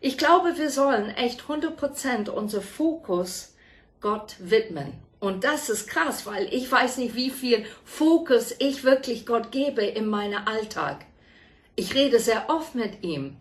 Ich 0.02 0.18
glaube, 0.18 0.58
wir 0.58 0.70
sollen 0.70 1.10
echt 1.10 1.44
100% 1.44 2.30
unser 2.30 2.62
Fokus 2.62 3.56
Gott 4.02 4.36
widmen. 4.40 5.05
Und 5.20 5.44
das 5.44 5.70
ist 5.70 5.88
krass, 5.88 6.26
weil 6.26 6.54
ich 6.54 6.72
weiß 6.72 6.98
nicht, 6.98 7.16
wie 7.16 7.30
viel 7.30 7.66
Fokus 7.84 8.56
ich 8.60 8.84
wirklich 8.84 9.26
Gott 9.26 9.52
gebe 9.52 9.84
in 9.84 10.08
meinem 10.08 10.46
Alltag. 10.46 11.06
Ich 11.76 11.96
rede 11.96 12.20
sehr 12.20 12.50
oft 12.50 12.76
mit 12.76 13.04
ihm 13.04 13.38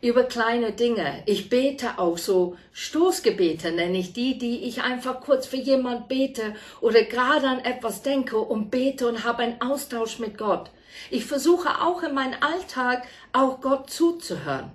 über 0.00 0.24
kleine 0.24 0.72
Dinge. 0.72 1.22
Ich 1.26 1.48
bete 1.48 1.98
auch 1.98 2.18
so 2.18 2.56
Stoßgebete, 2.72 3.72
nenne 3.72 3.98
ich 3.98 4.12
die, 4.12 4.38
die 4.38 4.64
ich 4.64 4.82
einfach 4.82 5.20
kurz 5.20 5.46
für 5.46 5.56
jemand 5.56 6.08
bete 6.08 6.54
oder 6.80 7.02
gerade 7.02 7.48
an 7.48 7.60
etwas 7.60 8.02
denke 8.02 8.38
und 8.38 8.70
bete 8.70 9.08
und 9.08 9.24
habe 9.24 9.42
einen 9.42 9.60
Austausch 9.60 10.18
mit 10.18 10.38
Gott. 10.38 10.70
Ich 11.10 11.24
versuche 11.24 11.82
auch 11.82 12.02
in 12.02 12.14
meinem 12.14 12.40
Alltag 12.40 13.06
auch 13.32 13.60
Gott 13.60 13.90
zuzuhören. 13.90 14.70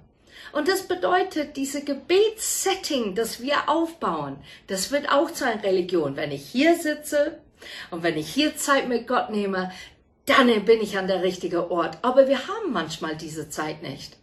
Und 0.53 0.67
das 0.67 0.83
bedeutet, 0.83 1.57
diese 1.57 1.83
Gebetssetting, 1.83 3.15
das 3.15 3.41
wir 3.41 3.67
aufbauen, 3.67 4.37
das 4.67 4.91
wird 4.91 5.11
auch 5.11 5.31
zu 5.31 5.45
einer 5.45 5.63
Religion. 5.63 6.15
Wenn 6.15 6.31
ich 6.31 6.45
hier 6.45 6.75
sitze 6.75 7.39
und 7.89 8.03
wenn 8.03 8.17
ich 8.17 8.29
hier 8.31 8.55
Zeit 8.55 8.87
mit 8.87 9.07
Gott 9.07 9.31
nehme, 9.31 9.71
dann 10.27 10.47
bin 10.63 10.79
ich 10.79 10.97
an 10.97 11.07
der 11.07 11.23
richtigen 11.23 11.71
Ort. 11.71 11.97
Aber 12.03 12.27
wir 12.27 12.47
haben 12.47 12.71
manchmal 12.71 13.15
diese 13.15 13.49
Zeit 13.49 13.81
nicht. 13.81 14.15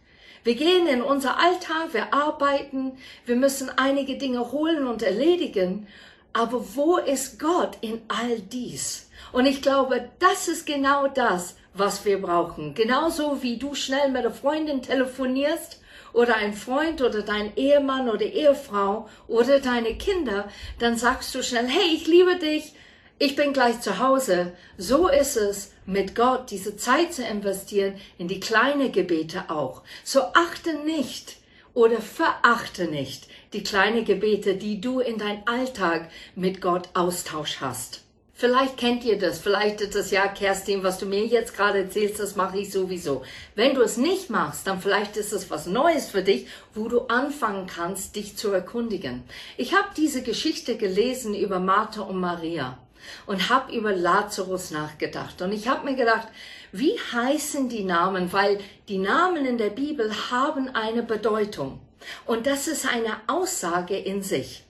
Wir 0.45 0.55
gehen 0.55 0.87
in 0.87 1.01
unser 1.01 1.37
Alltag, 1.37 1.89
wir 1.91 2.13
arbeiten, 2.13 2.93
wir 3.25 3.35
müssen 3.35 3.69
einige 3.69 4.17
Dinge 4.17 4.53
holen 4.53 4.87
und 4.87 5.03
erledigen. 5.03 5.85
Aber 6.31 6.75
wo 6.75 6.95
ist 6.97 7.39
Gott 7.39 7.77
in 7.81 8.01
all 8.07 8.39
dies? 8.39 9.09
Und 9.33 9.45
ich 9.45 9.61
glaube, 9.61 10.09
das 10.19 10.47
ist 10.47 10.65
genau 10.65 11.07
das, 11.07 11.57
was 11.73 12.05
wir 12.05 12.21
brauchen. 12.21 12.73
Genauso 12.73 13.43
wie 13.43 13.57
du 13.57 13.75
schnell 13.75 14.09
mit 14.11 14.23
der 14.23 14.31
Freundin 14.31 14.81
telefonierst 14.81 15.80
oder 16.13 16.35
ein 16.35 16.53
Freund 16.53 17.01
oder 17.01 17.21
dein 17.21 17.55
Ehemann 17.55 18.09
oder 18.09 18.25
Ehefrau 18.25 19.07
oder 19.27 19.59
deine 19.59 19.95
Kinder, 19.95 20.49
dann 20.79 20.97
sagst 20.97 21.33
du 21.35 21.43
schnell, 21.43 21.67
hey, 21.67 21.93
ich 21.93 22.07
liebe 22.07 22.37
dich, 22.37 22.73
ich 23.19 23.35
bin 23.35 23.53
gleich 23.53 23.81
zu 23.81 23.99
Hause. 23.99 24.53
So 24.77 25.07
ist 25.07 25.37
es 25.37 25.73
mit 25.85 26.15
Gott, 26.15 26.49
diese 26.49 26.75
Zeit 26.75 27.13
zu 27.13 27.23
investieren 27.23 27.93
in 28.17 28.27
die 28.27 28.39
kleinen 28.39 28.91
Gebete 28.91 29.49
auch. 29.49 29.83
So 30.03 30.21
achte 30.33 30.73
nicht 30.85 31.37
oder 31.73 32.01
verachte 32.01 32.85
nicht 32.85 33.27
die 33.53 33.63
kleinen 33.63 34.05
Gebete, 34.05 34.55
die 34.55 34.81
du 34.81 34.99
in 34.99 35.17
dein 35.17 35.45
Alltag 35.47 36.09
mit 36.35 36.61
Gott 36.61 36.89
Austausch 36.93 37.57
hast. 37.61 38.01
Vielleicht 38.41 38.77
kennt 38.77 39.03
ihr 39.03 39.19
das, 39.19 39.37
vielleicht 39.37 39.81
ist 39.81 39.93
das 39.93 40.09
ja, 40.09 40.27
Kerstin, 40.27 40.81
was 40.81 40.97
du 40.97 41.05
mir 41.05 41.27
jetzt 41.27 41.55
gerade 41.55 41.77
erzählst, 41.83 42.19
das 42.19 42.35
mache 42.35 42.57
ich 42.57 42.71
sowieso. 42.71 43.21
Wenn 43.53 43.75
du 43.75 43.83
es 43.83 43.97
nicht 43.97 44.31
machst, 44.31 44.65
dann 44.65 44.81
vielleicht 44.81 45.15
ist 45.15 45.31
es 45.31 45.51
was 45.51 45.67
Neues 45.67 46.09
für 46.09 46.23
dich, 46.23 46.47
wo 46.73 46.87
du 46.87 47.01
anfangen 47.01 47.67
kannst, 47.67 48.15
dich 48.15 48.37
zu 48.37 48.51
erkundigen. 48.51 49.21
Ich 49.57 49.75
habe 49.75 49.89
diese 49.95 50.23
Geschichte 50.23 50.75
gelesen 50.75 51.35
über 51.35 51.59
Martha 51.59 52.01
und 52.01 52.19
Maria 52.19 52.79
und 53.27 53.49
habe 53.49 53.75
über 53.75 53.95
Lazarus 53.95 54.71
nachgedacht. 54.71 55.39
Und 55.43 55.51
ich 55.51 55.67
habe 55.67 55.85
mir 55.85 55.95
gedacht, 55.95 56.27
wie 56.71 56.97
heißen 57.13 57.69
die 57.69 57.83
Namen? 57.83 58.33
Weil 58.33 58.57
die 58.87 58.97
Namen 58.97 59.45
in 59.45 59.59
der 59.59 59.69
Bibel 59.69 60.11
haben 60.31 60.67
eine 60.67 61.03
Bedeutung. 61.03 61.79
Und 62.25 62.47
das 62.47 62.67
ist 62.67 62.87
eine 62.91 63.17
Aussage 63.27 63.99
in 63.99 64.23
sich. 64.23 64.63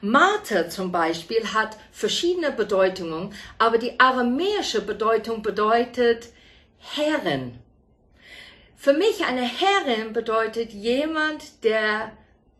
Martha 0.00 0.68
zum 0.68 0.92
Beispiel 0.92 1.52
hat 1.52 1.76
verschiedene 1.92 2.52
Bedeutungen, 2.52 3.34
aber 3.58 3.78
die 3.78 3.98
aramäische 3.98 4.80
Bedeutung 4.80 5.42
bedeutet 5.42 6.28
Herrin. 6.78 7.58
Für 8.76 8.92
mich 8.92 9.24
eine 9.26 9.42
Herrin 9.42 10.12
bedeutet 10.12 10.72
jemand, 10.72 11.64
der 11.64 12.12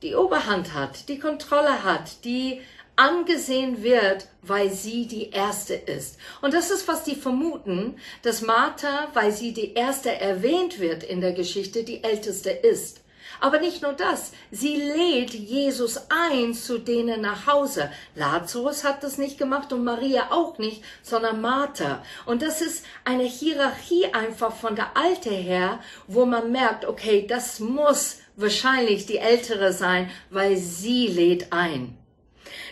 die 0.02 0.14
Oberhand 0.14 0.74
hat, 0.74 1.08
die 1.08 1.18
Kontrolle 1.18 1.84
hat, 1.84 2.24
die 2.24 2.60
angesehen 2.98 3.82
wird, 3.82 4.26
weil 4.42 4.70
sie 4.72 5.06
die 5.06 5.30
Erste 5.30 5.74
ist. 5.74 6.18
Und 6.42 6.52
das 6.52 6.70
ist, 6.70 6.88
was 6.88 7.04
die 7.04 7.14
vermuten, 7.14 7.96
dass 8.22 8.42
Martha, 8.42 9.08
weil 9.14 9.30
sie 9.30 9.52
die 9.52 9.74
Erste 9.74 10.10
erwähnt 10.10 10.80
wird 10.80 11.04
in 11.04 11.20
der 11.20 11.32
Geschichte, 11.32 11.84
die 11.84 12.02
Älteste 12.02 12.50
ist. 12.50 12.97
Aber 13.40 13.60
nicht 13.60 13.82
nur 13.82 13.92
das, 13.92 14.32
sie 14.50 14.76
lädt 14.76 15.34
Jesus 15.34 16.00
ein 16.08 16.54
zu 16.54 16.78
denen 16.78 17.20
nach 17.20 17.46
Hause. 17.46 17.90
Lazarus 18.14 18.84
hat 18.84 19.02
das 19.02 19.18
nicht 19.18 19.38
gemacht 19.38 19.72
und 19.72 19.84
Maria 19.84 20.28
auch 20.30 20.58
nicht, 20.58 20.82
sondern 21.02 21.40
Martha. 21.40 22.02
Und 22.26 22.42
das 22.42 22.60
ist 22.60 22.84
eine 23.04 23.24
Hierarchie 23.24 24.12
einfach 24.12 24.54
von 24.54 24.74
der 24.74 24.96
Alte 24.96 25.30
her, 25.30 25.80
wo 26.06 26.26
man 26.26 26.50
merkt, 26.50 26.84
okay, 26.84 27.26
das 27.26 27.60
muss 27.60 28.18
wahrscheinlich 28.36 29.06
die 29.06 29.18
Ältere 29.18 29.72
sein, 29.72 30.10
weil 30.30 30.56
sie 30.56 31.06
lädt 31.06 31.52
ein. 31.52 31.96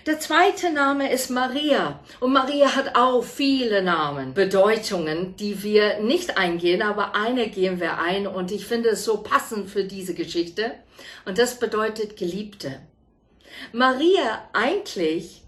Der 0.06 0.20
zweite 0.20 0.72
Name 0.72 1.12
ist 1.12 1.30
Maria. 1.30 2.00
Und 2.20 2.32
Maria 2.32 2.74
hat 2.76 2.96
auch 2.96 3.24
viele 3.24 3.82
Namen, 3.82 4.34
Bedeutungen, 4.34 5.36
die 5.36 5.62
wir 5.62 6.00
nicht 6.00 6.38
eingehen, 6.38 6.82
aber 6.82 7.14
eine 7.14 7.48
gehen 7.48 7.80
wir 7.80 7.98
ein 7.98 8.26
und 8.26 8.52
ich 8.52 8.66
finde 8.66 8.90
es 8.90 9.04
so 9.04 9.18
passend 9.18 9.68
für 9.70 9.84
diese 9.84 10.14
Geschichte. 10.14 10.72
Und 11.24 11.38
das 11.38 11.58
bedeutet 11.58 12.16
Geliebte. 12.16 12.80
Maria 13.72 14.48
eigentlich 14.52 15.42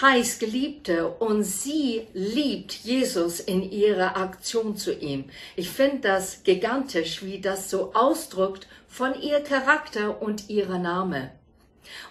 heißt 0.00 0.40
Geliebte 0.40 1.08
und 1.08 1.44
sie 1.44 2.06
liebt 2.12 2.72
Jesus 2.72 3.40
in 3.40 3.70
ihrer 3.70 4.16
Aktion 4.16 4.76
zu 4.76 4.92
ihm. 4.92 5.24
Ich 5.54 5.70
finde 5.70 6.00
das 6.00 6.42
gigantisch, 6.42 7.24
wie 7.24 7.40
das 7.40 7.70
so 7.70 7.92
ausdrückt 7.94 8.66
von 8.88 9.20
ihr 9.20 9.40
Charakter 9.40 10.20
und 10.20 10.50
ihrer 10.50 10.78
Name. 10.78 11.30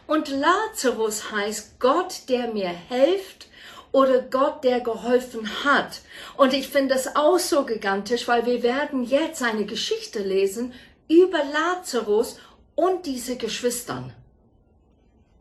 Und 0.07 0.29
Lazarus 0.29 1.31
heißt 1.31 1.79
Gott, 1.79 2.29
der 2.29 2.47
mir 2.53 2.69
hilft 2.69 3.47
oder 3.91 4.21
Gott, 4.21 4.63
der 4.63 4.81
geholfen 4.81 5.49
hat. 5.63 6.01
Und 6.37 6.53
ich 6.53 6.67
finde 6.67 6.95
das 6.95 7.15
auch 7.15 7.39
so 7.39 7.65
gigantisch, 7.65 8.27
weil 8.27 8.45
wir 8.45 8.61
werden 8.61 9.03
jetzt 9.03 9.41
eine 9.41 9.65
Geschichte 9.65 10.19
lesen 10.19 10.73
über 11.07 11.39
Lazarus 11.43 12.37
und 12.75 13.05
diese 13.05 13.37
Geschwistern. 13.37 14.13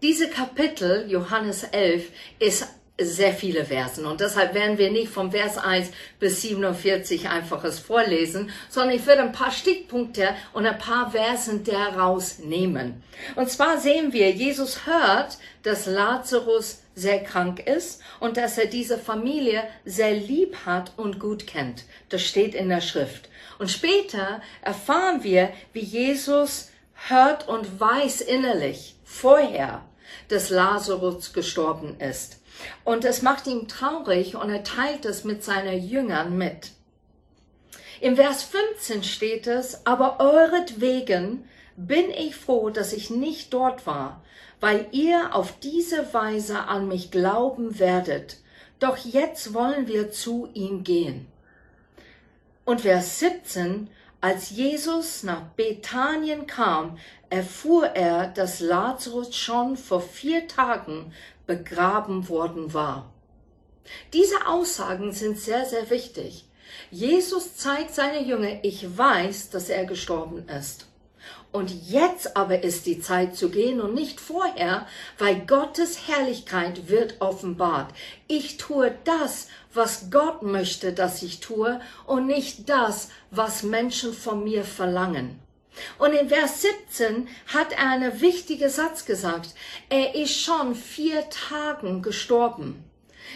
Diese 0.03 0.29
Kapitel, 0.29 1.11
Johannes 1.11 1.65
11, 1.65 2.11
ist 2.39 2.69
sehr 3.01 3.33
viele 3.33 3.65
Versen 3.65 4.07
und 4.07 4.21
deshalb 4.21 4.55
werden 4.55 4.79
wir 4.79 4.91
nicht 4.91 5.09
vom 5.09 5.33
Vers 5.33 5.59
1 5.59 5.91
bis 6.21 6.43
47 6.43 7.29
einfaches 7.29 7.81
vorlesen, 7.81 8.51
sondern 8.69 8.95
ich 8.95 9.05
werde 9.07 9.23
ein 9.23 9.33
paar 9.33 9.51
Stichpunkte 9.51 10.29
und 10.53 10.65
ein 10.65 10.79
paar 10.79 11.11
Versen 11.11 11.65
daraus 11.65 12.39
nehmen. 12.39 13.03
Und 13.35 13.51
zwar 13.51 13.79
sehen 13.79 14.13
wir, 14.13 14.31
Jesus 14.31 14.87
hört, 14.87 15.39
dass 15.65 15.87
Lazarus 15.87 16.83
sehr 16.95 17.25
krank 17.25 17.67
ist 17.67 18.01
und 18.21 18.37
dass 18.37 18.59
er 18.59 18.67
diese 18.67 18.99
Familie 18.99 19.65
sehr 19.85 20.15
lieb 20.15 20.57
hat 20.65 20.93
und 20.97 21.19
gut 21.19 21.49
kennt. 21.49 21.85
Das 22.11 22.23
steht 22.23 22.55
in 22.55 22.69
der 22.69 22.81
Schrift. 22.81 23.29
Und 23.59 23.73
später 23.73 24.41
erfahren 24.63 25.25
wir, 25.25 25.51
wie 25.73 25.81
Jesus 25.81 26.71
hört 27.09 27.49
und 27.49 27.81
weiß 27.81 28.21
innerlich 28.21 28.95
vorher, 29.05 29.83
dass 30.29 30.51
Lazarus 30.51 31.33
gestorben 31.33 31.99
ist. 31.99 32.41
Und 32.85 33.05
es 33.05 33.23
macht 33.23 33.47
ihn 33.47 33.69
traurig 33.69 34.37
und 34.37 34.51
er 34.51 34.65
teilt 34.65 35.05
es 35.05 35.25
mit 35.25 35.43
seinen 35.43 35.83
Jüngern 35.83 36.37
mit. 36.37 36.73
Im 38.01 38.17
Vers 38.17 38.43
15 38.43 39.03
steht 39.03 39.47
es, 39.47 39.87
aber 39.87 40.21
euretwegen 40.21 41.45
bin 41.77 42.11
ich 42.11 42.37
froh, 42.37 42.71
dass 42.71 42.93
ich 42.93 43.11
nicht 43.11 43.53
dort 43.53 43.87
war, 43.87 44.23
weil 44.61 44.87
ihr 44.93 45.35
auf 45.35 45.59
diese 45.61 46.13
Weise 46.13 46.61
an 46.69 46.89
mich 46.89 47.11
glauben 47.11 47.79
werdet. 47.79 48.39
Doch 48.79 48.97
jetzt 48.97 49.55
wollen 49.55 49.89
wir 49.89 50.11
zu 50.11 50.49
ihm 50.55 50.85
gehen. 50.85 51.27
Und 52.65 52.83
Vers 52.83 53.19
17, 53.19 53.89
als 54.21 54.51
Jesus 54.51 55.23
nach 55.23 55.43
Bethanien 55.57 56.47
kam, 56.47 56.99
erfuhr 57.29 57.89
er, 57.89 58.29
dass 58.29 58.61
Lazarus 58.61 59.37
schon 59.37 59.77
vor 59.77 60.01
vier 60.01 60.49
Tagen 60.49 61.13
begraben 61.47 62.29
worden 62.29 62.75
war. 62.75 63.13
Diese 64.13 64.47
Aussagen 64.47 65.13
sind 65.13 65.39
sehr, 65.39 65.65
sehr 65.67 65.91
wichtig. 65.91 66.47
Jesus 66.91 67.57
zeigt 67.57 67.95
seine 67.95 68.23
Jünger, 68.23 68.65
ich 68.65 68.97
weiß, 68.97 69.51
dass 69.51 69.69
er 69.69 69.85
gestorben 69.85 70.49
ist. 70.49 70.87
Und 71.53 71.89
jetzt 71.89 72.37
aber 72.37 72.65
ist 72.65 72.85
die 72.87 73.01
Zeit 73.01 73.37
zu 73.37 73.49
gehen 73.49 73.81
und 73.81 73.95
nicht 73.95 74.21
vorher, 74.21 74.89
weil 75.19 75.47
Gottes 75.47 76.09
Herrlichkeit 76.09 76.89
wird 76.89 77.21
offenbart. 77.21 77.95
Ich 78.27 78.57
tue 78.57 78.93
das, 79.05 79.47
was 79.73 80.11
Gott 80.11 80.43
möchte, 80.43 80.93
dass 80.93 81.23
ich 81.23 81.39
tue 81.39 81.81
und 82.07 82.27
nicht 82.27 82.69
das, 82.69 83.09
was 83.31 83.63
Menschen 83.63 84.13
von 84.13 84.43
mir 84.43 84.65
verlangen. 84.65 85.39
Und 85.99 86.13
in 86.13 86.29
Vers 86.29 86.63
17 86.63 87.29
hat 87.53 87.73
er 87.73 87.91
einen 87.91 88.21
wichtigen 88.21 88.69
Satz 88.69 89.05
gesagt. 89.05 89.51
Er 89.89 90.15
ist 90.15 90.41
schon 90.41 90.75
vier 90.75 91.29
Tagen 91.31 92.03
gestorben. 92.03 92.85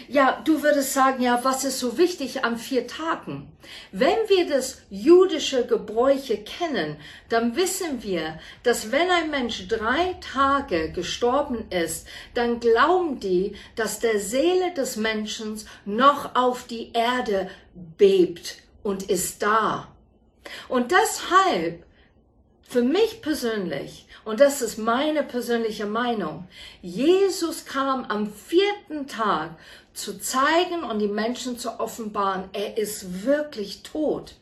Ja, 0.07 0.41
du 0.45 0.63
würdest 0.63 0.93
sagen, 0.93 1.21
ja, 1.21 1.43
was 1.43 1.63
ist 1.63 1.79
so 1.79 1.97
wichtig 1.97 2.43
an 2.43 2.57
vier 2.57 2.87
Tagen? 2.87 3.51
Wenn 3.91 4.17
wir 4.27 4.47
das 4.47 4.81
jüdische 4.89 5.65
Gebräuche 5.65 6.37
kennen, 6.37 6.97
dann 7.27 7.55
wissen 7.55 8.01
wir, 8.01 8.39
dass 8.63 8.91
wenn 8.91 9.09
ein 9.09 9.29
Mensch 9.29 9.67
drei 9.67 10.15
Tage 10.33 10.91
gestorben 10.91 11.69
ist, 11.69 12.07
dann 12.33 12.59
glauben 12.59 13.19
die, 13.19 13.55
dass 13.75 13.99
der 13.99 14.19
Seele 14.19 14.73
des 14.73 14.95
Menschen 14.95 15.59
noch 15.85 16.35
auf 16.35 16.65
die 16.65 16.91
Erde 16.93 17.49
bebt 17.97 18.57
und 18.83 19.09
ist 19.09 19.43
da. 19.43 19.87
Und 20.67 20.91
deshalb, 20.91 21.83
für 22.69 22.83
mich 22.83 23.23
persönlich, 23.23 24.05
und 24.25 24.39
das 24.39 24.61
ist 24.61 24.77
meine 24.77 25.23
persönliche 25.23 25.87
Meinung, 25.87 26.47
Jesus 26.83 27.65
kam 27.65 28.05
am 28.05 28.31
vierten 28.31 29.07
Tag 29.07 29.55
zu 29.95 30.19
zeigen 30.19 30.83
und 30.83 30.99
die 30.99 31.07
Menschen 31.07 31.57
zu 31.57 31.79
offenbaren, 31.79 32.43
er 32.53 32.77
ist 32.77 33.25
wirklich 33.25 33.81
tot. 33.81 34.35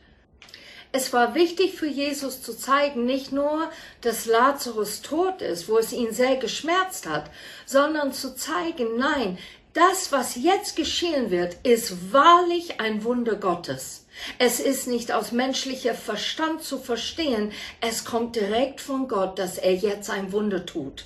Es 0.91 1.13
war 1.13 1.35
wichtig 1.35 1.75
für 1.75 1.87
Jesus 1.87 2.41
zu 2.41 2.53
zeigen, 2.53 3.05
nicht 3.05 3.31
nur, 3.31 3.71
dass 4.01 4.25
Lazarus 4.25 5.01
tot 5.01 5.41
ist, 5.41 5.69
wo 5.69 5.77
es 5.77 5.93
ihn 5.93 6.11
sehr 6.11 6.35
geschmerzt 6.35 7.07
hat, 7.07 7.31
sondern 7.65 8.11
zu 8.11 8.35
zeigen, 8.35 8.97
nein, 8.97 9.37
das, 9.73 10.11
was 10.11 10.35
jetzt 10.35 10.75
geschehen 10.75 11.29
wird, 11.29 11.55
ist 11.63 12.11
wahrlich 12.11 12.81
ein 12.81 13.05
Wunder 13.05 13.35
Gottes. 13.35 14.06
Es 14.39 14.59
ist 14.59 14.87
nicht 14.87 15.11
aus 15.11 15.31
menschlicher 15.31 15.93
Verstand 15.93 16.63
zu 16.63 16.79
verstehen, 16.79 17.51
es 17.81 18.05
kommt 18.05 18.35
direkt 18.35 18.81
von 18.81 19.07
Gott, 19.07 19.39
dass 19.39 19.57
er 19.57 19.73
jetzt 19.73 20.09
ein 20.09 20.31
Wunder 20.31 20.65
tut. 20.65 21.05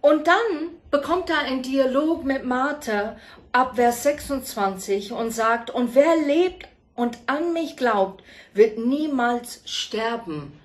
Und 0.00 0.26
dann 0.26 0.70
bekommt 0.90 1.30
er 1.30 1.38
einen 1.38 1.62
Dialog 1.62 2.24
mit 2.24 2.44
Martha 2.44 3.16
ab 3.52 3.76
Vers 3.76 4.02
26 4.02 5.12
und 5.12 5.30
sagt, 5.30 5.70
und 5.70 5.94
wer 5.94 6.16
lebt 6.16 6.68
und 6.94 7.18
an 7.26 7.52
mich 7.52 7.76
glaubt, 7.76 8.22
wird 8.52 8.78
niemals 8.78 9.62
sterben. 9.64 10.60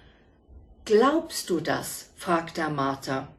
Glaubst 0.85 1.49
du 1.49 1.59
das? 1.59 2.09
fragt 2.15 2.57
er 2.57 2.69
Martha. 2.69 3.29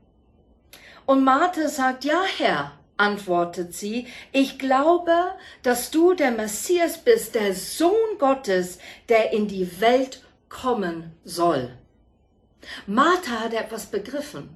Und 1.05 1.25
Martha 1.25 1.69
sagt, 1.69 2.05
ja, 2.05 2.23
Herr, 2.39 2.73
antwortet 3.01 3.75
sie, 3.75 4.07
ich 4.33 4.59
glaube, 4.59 5.15
dass 5.63 5.91
du 5.91 6.15
der 6.15 6.31
Messias 6.31 6.99
bist, 6.99 7.35
der 7.35 7.55
Sohn 7.55 8.19
Gottes, 8.19 8.79
der 9.09 9.33
in 9.33 9.49
die 9.49 9.81
Welt 9.81 10.23
kommen 10.49 11.13
soll. 11.25 11.71
Martha 12.87 13.41
hat 13.41 13.55
etwas 13.55 13.87
begriffen. 13.87 14.51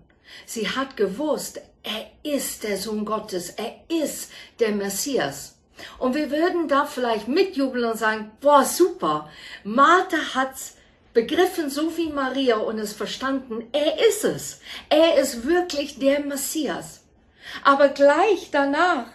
Sie 0.47 0.69
hat 0.69 0.97
gewusst, 0.97 1.61
er 1.83 2.11
ist 2.23 2.65
der 2.65 2.77
Sohn 2.77 3.05
Gottes, 3.05 3.51
er 3.51 3.75
ist 3.89 4.31
der 4.61 4.73
Messias. 4.73 5.57
Und 5.99 6.15
wir 6.15 6.31
würden 6.31 6.69
da 6.69 6.85
vielleicht 6.85 7.29
mitjubeln 7.29 7.85
und 7.91 7.99
sagen, 7.99 8.31
boah, 8.41 8.65
super. 8.65 9.29
Martha 9.65 10.35
hat's 10.35 10.77
begriffen, 11.13 11.71
so 11.71 11.97
wie 11.97 12.11
Maria 12.11 12.57
und 12.57 12.79
es 12.79 12.93
verstanden, 12.93 13.65
er 13.73 14.07
ist 14.07 14.25
es. 14.25 14.61
Er 14.89 15.17
ist 15.17 15.47
wirklich 15.47 15.99
der 15.99 16.21
Messias. 16.21 17.04
Aber 17.63 17.89
gleich 17.89 18.51
danach 18.51 19.07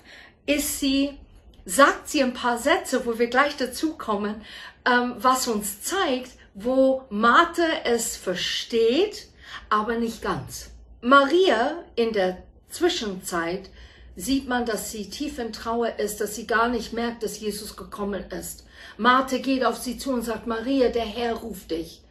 ist 0.45 0.79
sie, 0.79 1.17
sagt 1.65 2.09
sie 2.09 2.23
ein 2.23 2.33
paar 2.33 2.57
Sätze, 2.57 3.05
wo 3.05 3.19
wir 3.19 3.27
gleich 3.27 3.55
dazu 3.57 3.93
kommen, 3.97 4.41
ähm, 4.85 5.15
was 5.17 5.47
uns 5.47 5.81
zeigt, 5.81 6.31
wo 6.53 7.03
Martha 7.09 7.67
es 7.83 8.15
versteht, 8.15 9.27
aber 9.69 9.97
nicht 9.97 10.21
ganz. 10.21 10.71
Maria 11.01 11.83
in 11.95 12.11
der 12.11 12.43
Zwischenzeit 12.69 13.69
sieht 14.15 14.47
man, 14.47 14.65
dass 14.65 14.91
sie 14.91 15.09
tief 15.09 15.39
in 15.39 15.53
Trauer 15.53 15.97
ist, 15.97 16.19
dass 16.19 16.35
sie 16.35 16.45
gar 16.45 16.67
nicht 16.67 16.91
merkt, 16.91 17.23
dass 17.23 17.39
Jesus 17.39 17.75
gekommen 17.75 18.25
ist. 18.31 18.65
Martha 18.97 19.37
geht 19.37 19.63
auf 19.63 19.77
sie 19.77 19.97
zu 19.97 20.11
und 20.11 20.23
sagt, 20.23 20.45
Maria, 20.45 20.89
der 20.89 21.05
Herr 21.05 21.35
ruft 21.35 21.71
dich. 21.71 22.01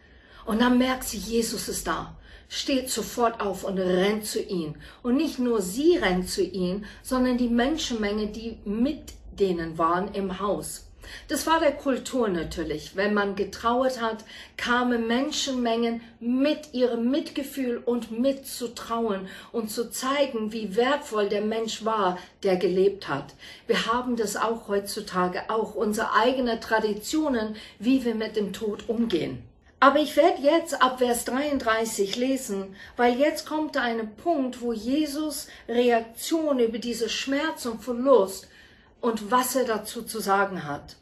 Und 0.46 0.60
dann 0.62 0.78
merkt 0.78 1.04
sie, 1.04 1.18
Jesus 1.18 1.68
ist 1.68 1.86
da, 1.86 2.16
steht 2.48 2.90
sofort 2.90 3.40
auf 3.40 3.64
und 3.64 3.78
rennt 3.78 4.26
zu 4.26 4.42
ihm. 4.42 4.74
Und 5.02 5.16
nicht 5.16 5.38
nur 5.38 5.60
sie 5.60 5.96
rennt 5.96 6.28
zu 6.28 6.42
ihm, 6.42 6.84
sondern 7.02 7.38
die 7.38 7.48
Menschenmenge, 7.48 8.28
die 8.28 8.58
mit 8.64 9.12
denen 9.38 9.78
waren 9.78 10.12
im 10.14 10.40
Haus. 10.40 10.84
Das 11.28 11.46
war 11.46 11.60
der 11.60 11.72
Kultur 11.72 12.28
natürlich. 12.28 12.96
Wenn 12.96 13.14
man 13.14 13.36
getrauert 13.36 14.00
hat, 14.00 14.24
kamen 14.56 15.06
Menschenmengen 15.06 16.02
mit 16.20 16.74
ihrem 16.74 17.10
Mitgefühl 17.10 17.78
und 17.78 18.18
mit 18.18 18.46
zu 18.46 18.74
trauen 18.74 19.28
und 19.52 19.70
zu 19.70 19.90
zeigen, 19.90 20.52
wie 20.52 20.76
wertvoll 20.76 21.28
der 21.28 21.42
Mensch 21.42 21.84
war, 21.84 22.18
der 22.42 22.56
gelebt 22.56 23.08
hat. 23.08 23.34
Wir 23.66 23.86
haben 23.86 24.16
das 24.16 24.36
auch 24.36 24.68
heutzutage, 24.68 25.48
auch 25.48 25.74
unsere 25.74 26.12
eigenen 26.14 26.60
Traditionen, 26.60 27.56
wie 27.78 28.04
wir 28.04 28.14
mit 28.14 28.36
dem 28.36 28.52
Tod 28.52 28.88
umgehen. 28.88 29.47
Aber 29.80 30.00
ich 30.00 30.16
werde 30.16 30.42
jetzt 30.42 30.82
ab 30.82 30.98
Vers 30.98 31.24
33 31.24 32.16
lesen, 32.16 32.74
weil 32.96 33.16
jetzt 33.16 33.46
kommt 33.46 33.76
ein 33.76 34.16
Punkt, 34.16 34.60
wo 34.60 34.72
Jesus 34.72 35.46
Reaktion 35.68 36.58
über 36.58 36.78
diese 36.78 37.08
Schmerz 37.08 37.64
und 37.66 37.84
Verlust 37.84 38.48
und 39.00 39.30
was 39.30 39.54
er 39.54 39.64
dazu 39.64 40.02
zu 40.02 40.18
sagen 40.18 40.66
hat. 40.66 40.96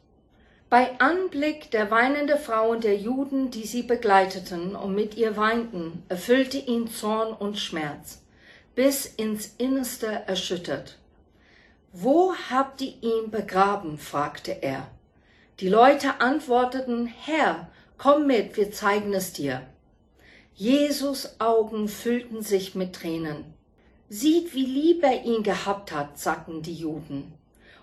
Bei 0.69 0.99
Anblick 1.01 1.71
der 1.71 1.91
weinenden 1.91 2.39
Frau 2.39 2.71
und 2.71 2.85
der 2.85 2.97
Juden, 2.97 3.51
die 3.51 3.67
sie 3.67 3.83
begleiteten 3.83 4.77
und 4.77 4.95
mit 4.95 5.17
ihr 5.17 5.37
weinten, 5.37 6.03
erfüllte 6.09 6.59
ihn 6.59 6.89
Zorn 6.91 7.33
und 7.33 7.59
Schmerz, 7.59 8.23
bis 8.75 9.07
ins 9.07 9.55
Innerste 9.59 10.25
erschüttert. 10.27 10.99
Wo 11.93 12.35
habt 12.51 12.83
ihr 12.83 12.95
ihn 13.01 13.31
begraben? 13.31 13.97
fragte 13.97 14.51
er. 14.61 14.89
Die 15.61 15.69
Leute 15.71 16.21
antworteten, 16.21 17.07
Herr, 17.07 17.69
komm 17.99 18.27
mit, 18.27 18.57
wir 18.57 18.73
zeigen 18.73 19.13
es 19.15 19.33
dir. 19.33 19.63
Jesus 20.55 21.41
Augen 21.41 21.89
füllten 21.89 22.43
sich 22.43 22.75
mit 22.75 22.95
Tränen. 22.95 23.45
Sieht, 24.09 24.55
wie 24.55 24.65
lieb 24.65 25.03
er 25.03 25.25
ihn 25.25 25.43
gehabt 25.43 25.93
hat, 25.93 26.19
sagten 26.19 26.63
die 26.63 26.75
Juden. 26.75 27.35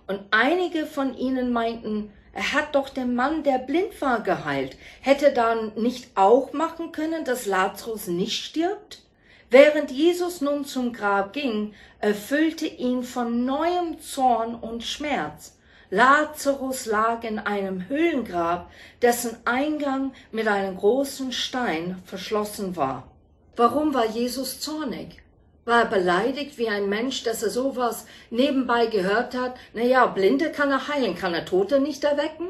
Und 0.07 0.21
einige 0.31 0.85
von 0.85 1.17
ihnen 1.17 1.51
meinten, 1.51 2.11
er 2.33 2.53
hat 2.53 2.73
doch 2.73 2.89
den 2.89 3.13
Mann, 3.13 3.43
der 3.43 3.59
blind 3.59 4.01
war, 4.01 4.21
geheilt. 4.21 4.75
Hätte 5.01 5.33
dann 5.33 5.73
nicht 5.75 6.09
auch 6.15 6.51
machen 6.51 6.91
können, 6.91 7.25
dass 7.25 7.45
Lazarus 7.45 8.07
nicht 8.07 8.43
stirbt? 8.43 9.03
Während 9.51 9.91
Jesus 9.91 10.41
nun 10.41 10.65
zum 10.65 10.93
Grab 10.93 11.33
ging, 11.33 11.75
erfüllte 11.99 12.65
ihn 12.65 13.03
von 13.03 13.45
neuem 13.45 13.99
Zorn 13.99 14.55
und 14.55 14.83
Schmerz. 14.83 15.55
Lazarus 15.93 16.87
lag 16.87 17.23
in 17.23 17.37
einem 17.37 17.87
Höhlengrab, 17.87 18.71
dessen 19.03 19.37
Eingang 19.45 20.11
mit 20.31 20.47
einem 20.47 20.75
großen 20.75 21.31
Stein 21.31 22.01
verschlossen 22.03 22.75
war. 22.75 23.11
Warum 23.55 23.93
war 23.93 24.07
Jesus 24.07 24.59
zornig? 24.59 25.21
War 25.65 25.81
er 25.81 25.85
beleidigt 25.85 26.57
wie 26.57 26.67
ein 26.67 26.89
Mensch, 26.89 27.21
dass 27.21 27.43
er 27.43 27.51
sowas 27.51 28.07
nebenbei 28.31 28.87
gehört 28.87 29.35
hat? 29.35 29.53
Naja, 29.75 30.07
Blinde 30.07 30.51
kann 30.51 30.71
er 30.71 30.87
heilen, 30.87 31.15
kann 31.15 31.35
er 31.35 31.45
Tote 31.45 31.79
nicht 31.79 32.03
erwecken? 32.03 32.47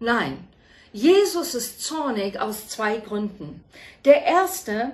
Nein. 0.00 0.48
Jesus 0.92 1.54
ist 1.54 1.84
zornig 1.84 2.40
aus 2.40 2.66
zwei 2.66 2.96
Gründen. 2.96 3.62
Der 4.04 4.24
erste, 4.24 4.90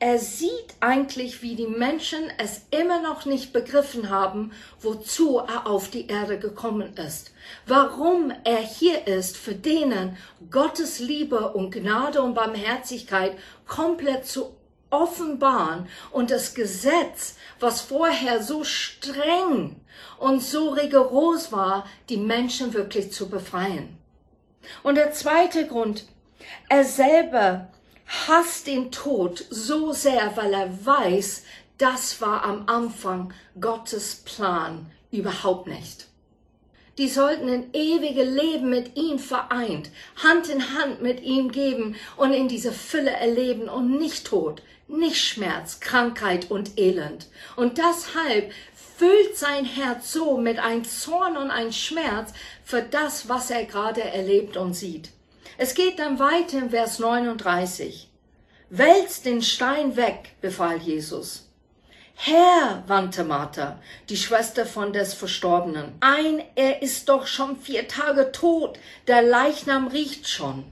er 0.00 0.18
sieht 0.18 0.74
eigentlich, 0.80 1.42
wie 1.42 1.56
die 1.56 1.66
Menschen 1.66 2.22
es 2.38 2.62
immer 2.70 3.02
noch 3.02 3.26
nicht 3.26 3.52
begriffen 3.52 4.08
haben, 4.08 4.52
wozu 4.80 5.36
er 5.38 5.66
auf 5.66 5.90
die 5.90 6.06
Erde 6.06 6.38
gekommen 6.38 6.96
ist. 6.96 7.32
Warum 7.66 8.32
er 8.44 8.60
hier 8.62 9.06
ist, 9.06 9.36
für 9.36 9.54
denen 9.54 10.16
Gottes 10.50 11.00
Liebe 11.00 11.52
und 11.52 11.70
Gnade 11.70 12.22
und 12.22 12.32
Barmherzigkeit 12.32 13.36
komplett 13.66 14.26
zu 14.26 14.56
offenbaren 14.88 15.86
und 16.12 16.30
das 16.30 16.54
Gesetz, 16.54 17.36
was 17.60 17.82
vorher 17.82 18.42
so 18.42 18.64
streng 18.64 19.76
und 20.18 20.42
so 20.42 20.70
rigoros 20.70 21.52
war, 21.52 21.84
die 22.08 22.16
Menschen 22.16 22.72
wirklich 22.72 23.12
zu 23.12 23.28
befreien. 23.28 23.98
Und 24.82 24.94
der 24.94 25.12
zweite 25.12 25.66
Grund, 25.66 26.06
er 26.70 26.84
selber 26.84 27.68
hasst 28.10 28.66
den 28.66 28.90
Tod 28.90 29.44
so 29.50 29.92
sehr, 29.92 30.36
weil 30.36 30.52
er 30.52 30.84
weiß, 30.84 31.44
das 31.78 32.20
war 32.20 32.44
am 32.44 32.64
Anfang 32.66 33.32
Gottes 33.60 34.16
Plan 34.16 34.90
überhaupt 35.12 35.68
nicht. 35.68 36.06
Die 36.98 37.08
sollten 37.08 37.48
ein 37.48 37.70
ewige 37.72 38.24
Leben 38.24 38.68
mit 38.68 38.96
ihm 38.96 39.18
vereint, 39.18 39.90
Hand 40.22 40.48
in 40.48 40.74
Hand 40.74 41.00
mit 41.00 41.22
ihm 41.22 41.50
geben 41.52 41.94
und 42.16 42.32
in 42.32 42.48
dieser 42.48 42.72
Fülle 42.72 43.12
erleben 43.12 43.68
und 43.68 43.96
nicht 43.96 44.26
Tod, 44.26 44.60
nicht 44.88 45.16
Schmerz, 45.16 45.80
Krankheit 45.80 46.50
und 46.50 46.78
Elend. 46.78 47.28
Und 47.56 47.78
deshalb 47.78 48.52
füllt 48.98 49.36
sein 49.38 49.64
Herz 49.64 50.12
so 50.12 50.36
mit 50.36 50.58
ein 50.58 50.84
Zorn 50.84 51.36
und 51.36 51.50
ein 51.50 51.72
Schmerz 51.72 52.32
für 52.64 52.82
das, 52.82 53.28
was 53.28 53.50
er 53.50 53.64
gerade 53.64 54.02
erlebt 54.02 54.56
und 54.56 54.74
sieht. 54.74 55.10
Es 55.62 55.74
geht 55.74 55.98
dann 55.98 56.18
weiter 56.18 56.56
im 56.56 56.70
Vers 56.70 57.00
39. 57.00 58.08
Wälzt 58.70 59.26
den 59.26 59.42
Stein 59.42 59.94
weg, 59.94 60.36
befahl 60.40 60.78
Jesus. 60.78 61.50
Herr, 62.14 62.82
wandte 62.86 63.24
Martha, 63.24 63.78
die 64.08 64.16
Schwester 64.16 64.64
von 64.64 64.94
des 64.94 65.12
Verstorbenen, 65.12 65.92
ein, 66.00 66.42
er 66.54 66.80
ist 66.80 67.10
doch 67.10 67.26
schon 67.26 67.58
vier 67.58 67.86
Tage 67.88 68.32
tot, 68.32 68.78
der 69.06 69.20
Leichnam 69.20 69.88
riecht 69.88 70.26
schon. 70.26 70.64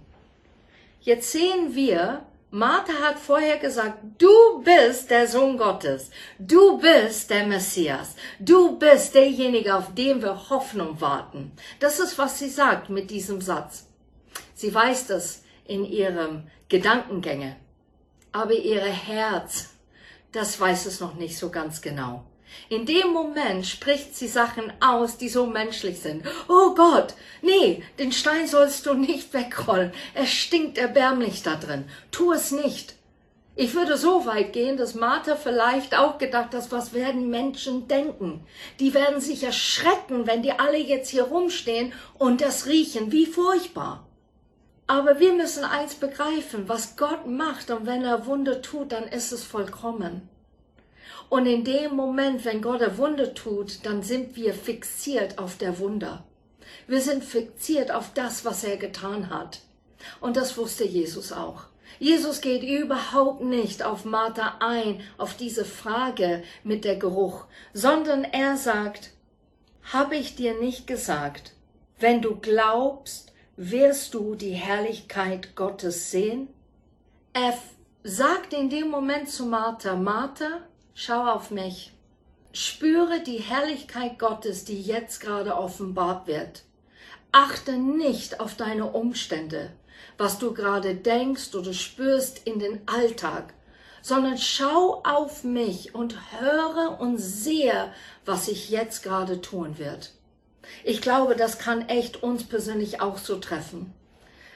Jetzt 1.03 1.33
sehen 1.33 1.75
wir, 1.75 2.23
Martha 2.51 2.95
hat 3.03 3.19
vorher 3.19 3.59
gesagt, 3.59 3.99
du 4.17 4.63
bist 4.65 5.11
der 5.11 5.29
Sohn 5.29 5.59
Gottes, 5.59 6.09
du 6.39 6.79
bist 6.79 7.29
der 7.29 7.47
Messias, 7.47 8.17
du 8.39 8.79
bist 8.79 9.15
derjenige, 9.15 9.75
auf 9.75 9.95
den 9.95 10.23
wir 10.23 10.49
Hoffnung 10.49 10.99
warten. 11.03 11.53
Das 11.79 12.01
ist, 12.01 12.17
was 12.17 12.39
sie 12.39 12.49
sagt 12.49 12.89
mit 12.89 13.11
diesem 13.11 13.43
Satz. 13.43 13.88
Sie 14.59 14.75
weiß 14.75 15.07
das 15.07 15.43
in 15.67 15.85
ihrem 15.85 16.43
Gedankengänge, 16.69 17.57
aber 18.33 18.53
ihr 18.53 18.83
Herz 18.83 19.71
das 20.33 20.61
weiß 20.61 20.87
es 20.87 21.01
noch 21.01 21.15
nicht 21.15 21.39
so 21.39 21.51
ganz 21.51 21.81
genau. 21.81 22.25
In 22.69 22.87
dem 22.87 23.13
Moment 23.13 23.67
spricht 23.67 24.15
sie 24.15 24.29
Sachen 24.29 24.73
aus, 24.81 25.17
die 25.17 25.29
so 25.29 25.47
menschlich 25.47 26.01
sind. 26.01 26.25
Oh 26.49 26.75
Gott, 26.75 27.15
nee, 27.43 27.83
den 27.99 28.13
Stein 28.13 28.47
sollst 28.47 28.87
du 28.87 28.95
nicht 28.95 29.33
wegrollen. 29.35 29.93
Es 30.15 30.31
stinkt 30.31 30.77
erbärmlich 30.77 31.43
da 31.43 31.57
drin. 31.57 31.85
Tu 32.11 32.33
es 32.33 32.53
nicht. 32.53 32.95
Ich 33.57 33.75
würde 33.75 33.97
so 33.97 34.25
weit 34.27 34.53
gehen, 34.53 34.77
dass 34.77 34.95
Martha 34.95 35.35
vielleicht 35.35 35.97
auch 35.97 36.19
gedacht 36.19 36.55
hat, 36.55 36.71
was 36.71 36.93
werden 36.93 37.29
Menschen 37.29 37.89
denken? 37.89 38.47
Die 38.79 38.95
werden 38.95 39.21
sich 39.21 39.43
erschrecken, 39.43 40.27
wenn 40.27 40.43
die 40.43 40.53
alle 40.53 40.79
jetzt 40.79 41.09
hier 41.09 41.25
rumstehen 41.25 41.93
und 42.19 42.41
das 42.41 42.67
riechen. 42.67 43.11
Wie 43.11 43.27
furchtbar. 43.27 44.08
Aber 44.89 45.21
wir 45.21 45.35
müssen 45.35 45.65
eins 45.65 45.97
begreifen, 45.97 46.67
was 46.67 46.97
Gott 46.97 47.27
macht 47.27 47.71
und 47.71 47.85
wenn 47.85 48.05
er 48.05 48.25
Wunder 48.25 48.63
tut, 48.63 48.93
dann 48.93 49.05
ist 49.05 49.33
es 49.33 49.45
vollkommen. 49.45 50.29
Und 51.29 51.45
in 51.45 51.63
dem 51.63 51.95
Moment, 51.95 52.47
wenn 52.47 52.63
Gott 52.63 52.81
ein 52.81 52.97
Wunder 52.97 53.35
tut, 53.35 53.85
dann 53.85 54.03
sind 54.03 54.35
wir 54.35 54.55
fixiert 54.55 55.39
auf 55.39 55.59
der 55.59 55.79
Wunder. 55.79 56.25
Wir 56.87 57.03
sind 57.03 57.23
fixiert 57.23 57.91
auf 57.91 58.15
das, 58.15 58.47
was 58.47 58.65
er 58.65 58.79
getan 58.79 59.29
hat. 59.29 59.61
Und 60.23 60.39
das 60.39 60.57
wusste 60.57 60.85
Jesus 60.87 61.33
auch. 61.33 61.65
Jesus 61.99 62.41
geht 62.41 62.63
überhaupt 62.63 63.43
nicht 63.43 63.83
auf 63.83 64.07
Martha 64.07 64.57
ein, 64.61 65.03
auf 65.19 65.37
diese 65.37 65.67
Frage 65.67 66.43
mit 66.65 66.87
der 66.87 66.97
Geruch, 66.97 67.45
sondern 67.75 68.25
er 68.25 68.57
sagt, 68.57 69.11
habe 69.93 70.17
ich 70.17 70.35
dir 70.35 70.59
nicht 70.59 70.87
gesagt, 70.87 71.53
wenn 71.99 72.23
du 72.23 72.37
glaubst, 72.37 73.28
wirst 73.61 74.15
du 74.15 74.37
die 74.37 74.53
Herrlichkeit 74.53 75.57
Gottes 75.57 76.13
sehen? 76.13 76.49
Er 77.33 77.59
sagt 78.05 78.53
in 78.53 78.71
dem 78.71 78.89
Moment 78.89 79.29
zu 79.29 79.47
Martha, 79.47 79.97
Martha, 79.97 80.61
schau 80.95 81.27
auf 81.27 81.51
mich. 81.51 81.93
Spüre 82.53 83.21
die 83.21 83.39
Herrlichkeit 83.39 84.21
Gottes, 84.21 84.65
die 84.65 84.81
jetzt 84.81 85.21
gerade 85.21 85.57
offenbart 85.57 86.29
wird. 86.29 86.63
Achte 87.33 87.73
nicht 87.73 88.39
auf 88.39 88.55
deine 88.55 88.93
Umstände, 88.93 89.73
was 90.17 90.39
du 90.39 90.55
gerade 90.55 90.95
denkst 90.95 91.53
oder 91.57 91.73
spürst 91.73 92.47
in 92.47 92.61
den 92.61 92.87
Alltag, 92.87 93.55
sondern 94.03 94.39
schau 94.39 95.03
auf 95.03 95.43
mich 95.43 95.97
und 95.97 96.15
höre 96.41 97.01
und 97.01 97.19
sehe, 97.19 97.93
was 98.25 98.47
ich 98.47 98.71
jetzt 98.71 99.03
gerade 99.03 99.41
tun 99.41 99.79
wird. 99.79 100.13
Ich 100.85 101.01
glaube, 101.01 101.37
das 101.37 101.59
kann 101.59 101.89
echt 101.89 102.23
uns 102.23 102.45
persönlich 102.45 103.01
auch 103.01 103.19
so 103.19 103.37
treffen. 103.37 103.93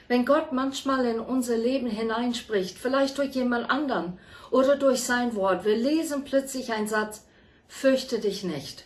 Wenn 0.07 0.25
Gott 0.25 0.51
manchmal 0.51 1.05
in 1.05 1.19
unser 1.19 1.57
Leben 1.57 1.87
hineinspricht, 1.87 2.77
vielleicht 2.77 3.17
durch 3.17 3.31
jemand 3.31 3.69
anderen 3.69 4.19
oder 4.51 4.75
durch 4.75 5.03
sein 5.03 5.35
Wort, 5.35 5.65
wir 5.65 5.75
lesen 5.75 6.23
plötzlich 6.23 6.73
einen 6.73 6.87
Satz, 6.87 7.25
fürchte 7.67 8.19
dich 8.19 8.43
nicht. 8.43 8.85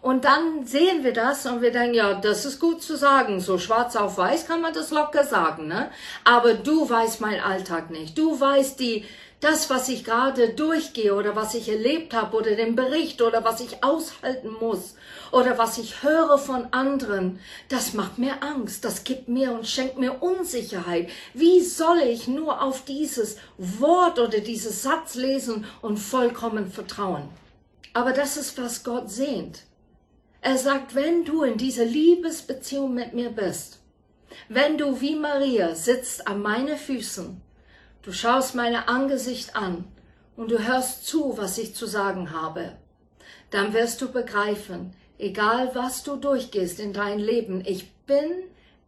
Und 0.00 0.24
dann 0.24 0.66
sehen 0.66 1.04
wir 1.04 1.12
das 1.12 1.46
und 1.46 1.62
wir 1.62 1.70
denken, 1.70 1.94
ja, 1.94 2.14
das 2.14 2.44
ist 2.44 2.58
gut 2.58 2.82
zu 2.82 2.96
sagen. 2.96 3.40
So 3.40 3.58
schwarz 3.58 3.94
auf 3.94 4.18
weiß 4.18 4.46
kann 4.46 4.60
man 4.60 4.74
das 4.74 4.90
locker 4.90 5.24
sagen, 5.24 5.68
ne? 5.68 5.90
Aber 6.24 6.54
du 6.54 6.88
weißt 6.88 7.20
mein 7.20 7.40
Alltag 7.40 7.90
nicht. 7.90 8.18
Du 8.18 8.38
weißt 8.38 8.80
die, 8.80 9.04
das, 9.40 9.70
was 9.70 9.88
ich 9.88 10.04
gerade 10.04 10.50
durchgehe 10.50 11.14
oder 11.14 11.36
was 11.36 11.54
ich 11.54 11.68
erlebt 11.68 12.14
habe 12.14 12.36
oder 12.36 12.54
den 12.54 12.76
Bericht 12.76 13.22
oder 13.22 13.44
was 13.44 13.60
ich 13.60 13.82
aushalten 13.82 14.50
muss 14.60 14.94
oder 15.32 15.58
was 15.58 15.78
ich 15.78 16.02
höre 16.02 16.38
von 16.38 16.72
anderen, 16.72 17.40
das 17.68 17.94
macht 17.94 18.18
mir 18.18 18.42
Angst, 18.42 18.84
das 18.84 19.04
gibt 19.04 19.28
mir 19.28 19.52
und 19.52 19.66
schenkt 19.66 19.98
mir 19.98 20.22
Unsicherheit. 20.22 21.10
Wie 21.34 21.60
soll 21.60 21.98
ich 21.98 22.28
nur 22.28 22.62
auf 22.62 22.84
dieses 22.84 23.36
Wort 23.58 24.18
oder 24.18 24.40
dieses 24.40 24.82
Satz 24.82 25.14
lesen 25.14 25.64
und 25.80 25.96
vollkommen 25.98 26.70
vertrauen? 26.70 27.28
Aber 27.94 28.12
das 28.12 28.36
ist, 28.36 28.56
was 28.58 28.84
Gott 28.84 29.10
sehnt. 29.10 29.62
Er 30.40 30.58
sagt, 30.58 30.94
wenn 30.94 31.24
du 31.24 31.42
in 31.42 31.56
dieser 31.56 31.84
Liebesbeziehung 31.84 32.94
mit 32.94 33.14
mir 33.14 33.30
bist, 33.30 33.80
wenn 34.48 34.78
du 34.78 35.00
wie 35.00 35.16
Maria 35.16 35.74
sitzt 35.74 36.26
an 36.26 36.40
meine 36.42 36.76
Füßen, 36.76 37.40
Du 38.02 38.10
schaust 38.10 38.56
meine 38.56 38.88
Angesicht 38.88 39.54
an 39.54 39.84
und 40.36 40.50
du 40.50 40.58
hörst 40.58 41.06
zu, 41.06 41.38
was 41.38 41.56
ich 41.56 41.76
zu 41.76 41.86
sagen 41.86 42.32
habe. 42.32 42.72
Dann 43.50 43.74
wirst 43.74 44.02
du 44.02 44.10
begreifen, 44.10 44.92
egal 45.22 45.74
was 45.74 46.02
du 46.02 46.16
durchgehst 46.16 46.80
in 46.80 46.92
dein 46.92 47.18
Leben, 47.18 47.62
ich 47.64 47.90
bin 48.06 48.30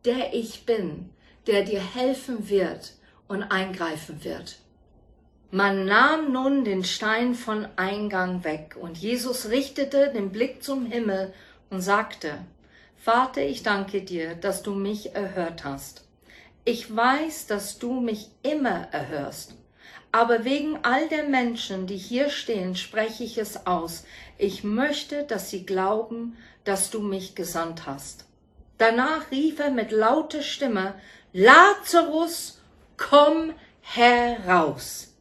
der 0.04 0.34
ich 0.34 0.66
bin, 0.66 1.10
der 1.46 1.62
dir 1.62 1.80
helfen 1.80 2.48
wird 2.48 2.92
und 3.26 3.42
eingreifen 3.42 4.22
wird. 4.24 4.58
Man 5.50 5.86
nahm 5.86 6.32
nun 6.32 6.64
den 6.64 6.84
Stein 6.84 7.34
von 7.34 7.66
Eingang 7.76 8.44
weg 8.44 8.76
und 8.80 8.98
Jesus 8.98 9.50
richtete 9.50 10.10
den 10.12 10.30
Blick 10.30 10.62
zum 10.62 10.86
Himmel 10.86 11.32
und 11.70 11.80
sagte, 11.80 12.38
Vater, 12.96 13.42
ich 13.42 13.62
danke 13.62 14.02
dir, 14.02 14.34
dass 14.34 14.62
du 14.62 14.74
mich 14.74 15.14
erhört 15.14 15.64
hast. 15.64 16.04
Ich 16.64 16.94
weiß, 16.94 17.46
dass 17.46 17.78
du 17.78 18.00
mich 18.00 18.30
immer 18.42 18.88
erhörst. 18.90 19.54
Aber 20.14 20.44
wegen 20.44 20.78
all 20.84 21.08
der 21.08 21.24
Menschen, 21.24 21.88
die 21.88 21.96
hier 21.96 22.30
stehen, 22.30 22.76
spreche 22.76 23.24
ich 23.24 23.36
es 23.36 23.66
aus. 23.66 24.04
Ich 24.38 24.62
möchte, 24.62 25.24
dass 25.24 25.50
sie 25.50 25.66
glauben, 25.66 26.36
dass 26.62 26.90
du 26.90 27.00
mich 27.00 27.34
gesandt 27.34 27.84
hast. 27.86 28.24
Danach 28.78 29.32
rief 29.32 29.58
er 29.58 29.72
mit 29.72 29.90
lauter 29.90 30.42
Stimme, 30.42 30.94
Lazarus, 31.32 32.60
komm 32.96 33.54
heraus. 33.80 35.12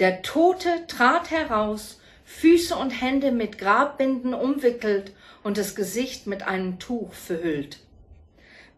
Der 0.00 0.20
Tote 0.20 0.86
trat 0.86 1.30
heraus, 1.30 1.98
Füße 2.26 2.76
und 2.76 2.90
Hände 2.90 3.32
mit 3.32 3.56
Grabbinden 3.56 4.34
umwickelt 4.34 5.12
und 5.44 5.56
das 5.56 5.74
Gesicht 5.74 6.26
mit 6.26 6.42
einem 6.42 6.78
Tuch 6.78 7.14
verhüllt. 7.14 7.78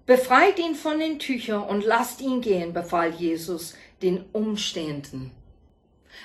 Befreit 0.07 0.61
ihn 0.61 0.77
von 0.77 1.01
den 1.01 1.19
Tüchern 1.19 1.65
und 1.65 1.85
lasst 1.85 2.21
ihn 2.21 2.43
gehen, 2.43 2.73
befahl 2.73 3.11
Jesus 3.11 3.75
den 4.03 4.25
Umstehenden. 4.33 5.33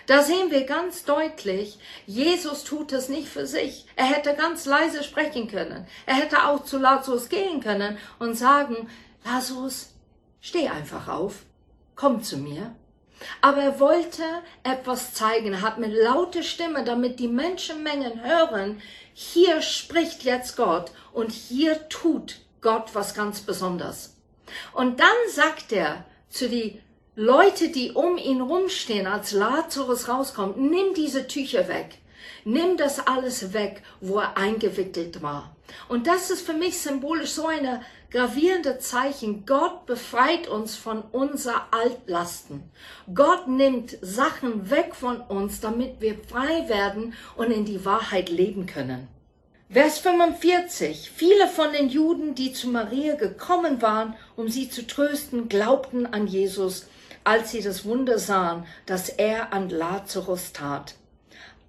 Da 0.06 0.22
sehen 0.22 0.52
wir 0.52 0.66
ganz 0.66 1.06
deutlich, 1.06 1.80
Jesus 2.06 2.64
tut 2.64 2.92
es 2.92 3.10
nicht 3.10 3.28
für 3.28 3.48
sich. 3.48 3.86
Er 3.96 4.06
hätte 4.06 4.36
ganz 4.36 4.66
leise 4.66 5.04
sprechen 5.04 5.48
können. 5.48 5.88
Er 6.06 6.16
hätte 6.16 6.46
auch 6.46 6.64
zu 6.64 6.78
Lazarus 6.78 7.30
gehen 7.30 7.62
können 7.62 7.98
und 8.20 8.36
sagen, 8.36 8.90
Lazarus, 9.24 9.94
steh 10.42 10.68
einfach 10.68 11.08
auf, 11.08 11.44
komm 11.96 12.22
zu 12.22 12.38
mir. 12.38 12.76
Aber 13.42 13.62
er 13.62 13.80
wollte 13.80 14.24
etwas 14.64 15.14
zeigen, 15.14 15.54
er 15.54 15.62
hat 15.62 15.78
mit 15.78 15.94
lauter 15.94 16.44
Stimme, 16.44 16.84
damit 16.84 17.20
die 17.20 17.28
Menschenmengen 17.28 18.24
hören, 18.24 18.82
hier 19.14 19.62
spricht 19.62 20.24
jetzt 20.24 20.58
Gott 20.58 20.92
und 21.14 21.32
hier 21.32 21.88
tut 21.90 22.42
Gott 22.62 22.90
was 22.94 23.14
ganz 23.14 23.42
Besonderes. 23.42 24.18
Und 24.74 25.00
dann 25.00 25.16
sagt 25.30 25.72
er 25.72 26.06
zu 26.30 26.50
die 26.50 26.82
Leute, 27.16 27.70
die 27.70 27.92
um 27.92 28.18
ihn 28.18 28.42
rumstehen, 28.42 29.06
als 29.06 29.34
Lazarus 29.34 30.10
rauskommt, 30.10 30.58
nimm 30.58 30.96
diese 30.96 31.28
Tücher 31.28 31.68
weg. 31.68 32.00
Nimm 32.44 32.76
das 32.76 33.06
alles 33.06 33.54
weg, 33.54 33.84
wo 34.02 34.18
er 34.18 34.36
eingewickelt 34.36 35.22
war. 35.22 35.56
Und 35.90 36.08
das 36.08 36.32
ist 36.32 36.44
für 36.44 36.54
mich 36.54 36.80
symbolisch 36.80 37.30
so 37.32 37.46
eine 37.46 37.84
gravierende 38.10 38.80
Zeichen. 38.80 39.46
Gott 39.46 39.86
befreit 39.86 40.48
uns 40.48 40.76
von 40.76 41.04
unser 41.12 41.68
Altlasten. 41.70 42.64
Gott 43.14 43.48
nimmt 43.48 43.96
Sachen 44.02 44.72
weg 44.72 44.96
von 44.96 45.22
uns, 45.22 45.60
damit 45.62 46.02
wir 46.02 46.18
frei 46.28 46.68
werden 46.68 47.14
und 47.36 47.52
in 47.52 47.66
die 47.66 47.86
Wahrheit 47.86 48.30
leben 48.30 48.66
können. 48.66 49.08
Vers 49.70 50.00
45. 50.00 51.12
Viele 51.16 51.48
von 51.48 51.72
den 51.74 51.90
Juden, 51.90 52.34
die 52.34 52.54
zu 52.54 52.70
Maria 52.70 53.16
gekommen 53.16 53.84
waren, 53.84 54.16
um 54.36 54.48
sie 54.50 54.70
zu 54.70 54.86
trösten, 54.88 55.48
glaubten 55.48 56.06
an 56.06 56.28
Jesus, 56.28 56.88
als 57.24 57.52
sie 57.52 57.62
das 57.62 57.86
Wunder 57.86 58.20
sahen, 58.20 58.66
das 58.86 59.10
er 59.10 59.54
an 59.54 59.70
Lazarus 59.70 60.54
tat. 60.54 60.96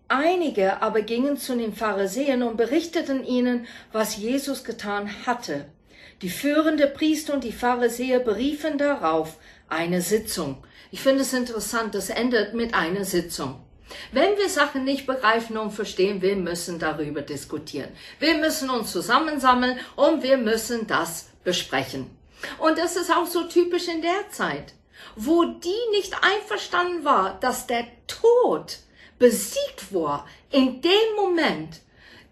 Einige 0.08 0.82
aber 0.82 1.02
gingen 1.02 1.36
zu 1.36 1.56
den 1.56 1.74
Pharisäern 1.74 2.42
und 2.42 2.56
berichteten 2.56 3.24
ihnen, 3.24 3.66
was 3.92 4.16
Jesus 4.16 4.64
getan 4.64 5.10
hatte. 5.26 5.66
Die 6.22 6.30
führende 6.30 6.86
Priester 6.86 7.34
und 7.34 7.44
die 7.44 7.52
Pharisäer 7.52 8.20
beriefen 8.20 8.78
darauf 8.78 9.38
eine 9.68 10.02
Sitzung. 10.02 10.62
Ich 10.90 11.00
finde 11.00 11.22
es 11.22 11.32
interessant, 11.32 11.94
das 11.94 12.10
endet 12.10 12.54
mit 12.54 12.74
einer 12.74 13.04
Sitzung. 13.04 13.60
Wenn 14.12 14.36
wir 14.36 14.48
Sachen 14.48 14.84
nicht 14.84 15.06
begreifen 15.06 15.56
und 15.56 15.72
verstehen, 15.72 16.22
wir 16.22 16.36
müssen 16.36 16.78
darüber 16.78 17.22
diskutieren. 17.22 17.90
Wir 18.18 18.36
müssen 18.38 18.70
uns 18.70 18.92
zusammensammeln 18.92 19.78
und 19.96 20.22
wir 20.22 20.36
müssen 20.36 20.86
das 20.86 21.28
besprechen. 21.44 22.10
Und 22.58 22.78
das 22.78 22.96
ist 22.96 23.10
auch 23.10 23.26
so 23.26 23.44
typisch 23.44 23.88
in 23.88 24.02
der 24.02 24.30
Zeit, 24.30 24.73
wo 25.16 25.44
die 25.44 25.90
nicht 25.92 26.14
einverstanden 26.22 27.04
war, 27.04 27.38
dass 27.40 27.66
der 27.66 27.86
Tod 28.06 28.78
besiegt 29.18 29.92
war. 29.92 30.26
In 30.50 30.80
dem 30.80 31.16
Moment 31.16 31.80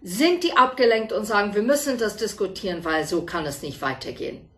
sind 0.03 0.43
die 0.43 0.57
abgelenkt 0.57 1.13
und 1.13 1.25
sagen, 1.25 1.55
wir 1.55 1.63
müssen 1.63 1.99
das 1.99 2.17
diskutieren, 2.17 2.85
weil 2.85 3.07
so 3.07 3.23
kann 3.23 3.47
es 3.47 3.63
nicht 3.63 3.81
weitergehen. 3.81 4.49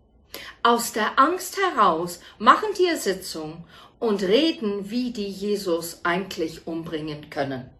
Aus 0.62 0.92
der 0.92 1.18
Angst 1.18 1.58
heraus 1.58 2.20
machen 2.38 2.68
die 2.78 2.96
Sitzung 2.96 3.64
und 3.98 4.22
reden, 4.22 4.90
wie 4.90 5.12
die 5.12 5.28
Jesus 5.28 6.00
eigentlich 6.02 6.66
umbringen 6.66 7.30
können. 7.30 7.70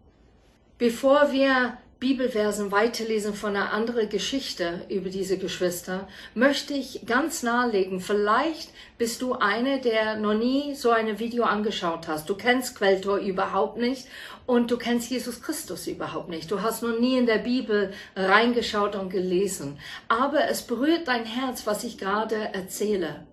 Bevor 0.77 1.31
wir 1.31 1.77
Bibelversen 1.99 2.71
weiterlesen 2.71 3.33
von 3.33 3.55
einer 3.55 3.71
anderen 3.71 4.09
Geschichte 4.09 4.85
über 4.89 5.09
diese 5.09 5.37
Geschwister, 5.37 6.07
möchte 6.33 6.73
ich 6.73 7.05
ganz 7.05 7.41
nahelegen, 7.41 8.01
vielleicht 8.01 8.69
bist 8.97 9.21
du 9.21 9.33
eine, 9.33 9.79
der 9.79 10.17
noch 10.17 10.33
nie 10.33 10.75
so 10.75 10.89
ein 10.89 11.19
Video 11.19 11.45
angeschaut 11.45 12.07
hast. 12.07 12.29
Du 12.29 12.35
kennst 12.35 12.75
Quelltor 12.77 13.17
überhaupt 13.17 13.77
nicht 13.77 14.07
und 14.45 14.71
du 14.71 14.77
kennst 14.77 15.09
Jesus 15.09 15.41
Christus 15.41 15.87
überhaupt 15.87 16.29
nicht. 16.29 16.51
Du 16.51 16.61
hast 16.61 16.83
noch 16.83 16.99
nie 16.99 17.17
in 17.17 17.25
der 17.25 17.39
Bibel 17.39 17.93
reingeschaut 18.15 18.95
und 18.95 19.09
gelesen. 19.09 19.79
Aber 20.09 20.49
es 20.49 20.63
berührt 20.63 21.07
dein 21.07 21.25
Herz, 21.25 21.65
was 21.65 21.83
ich 21.85 21.97
gerade 21.97 22.35
erzähle. 22.53 23.25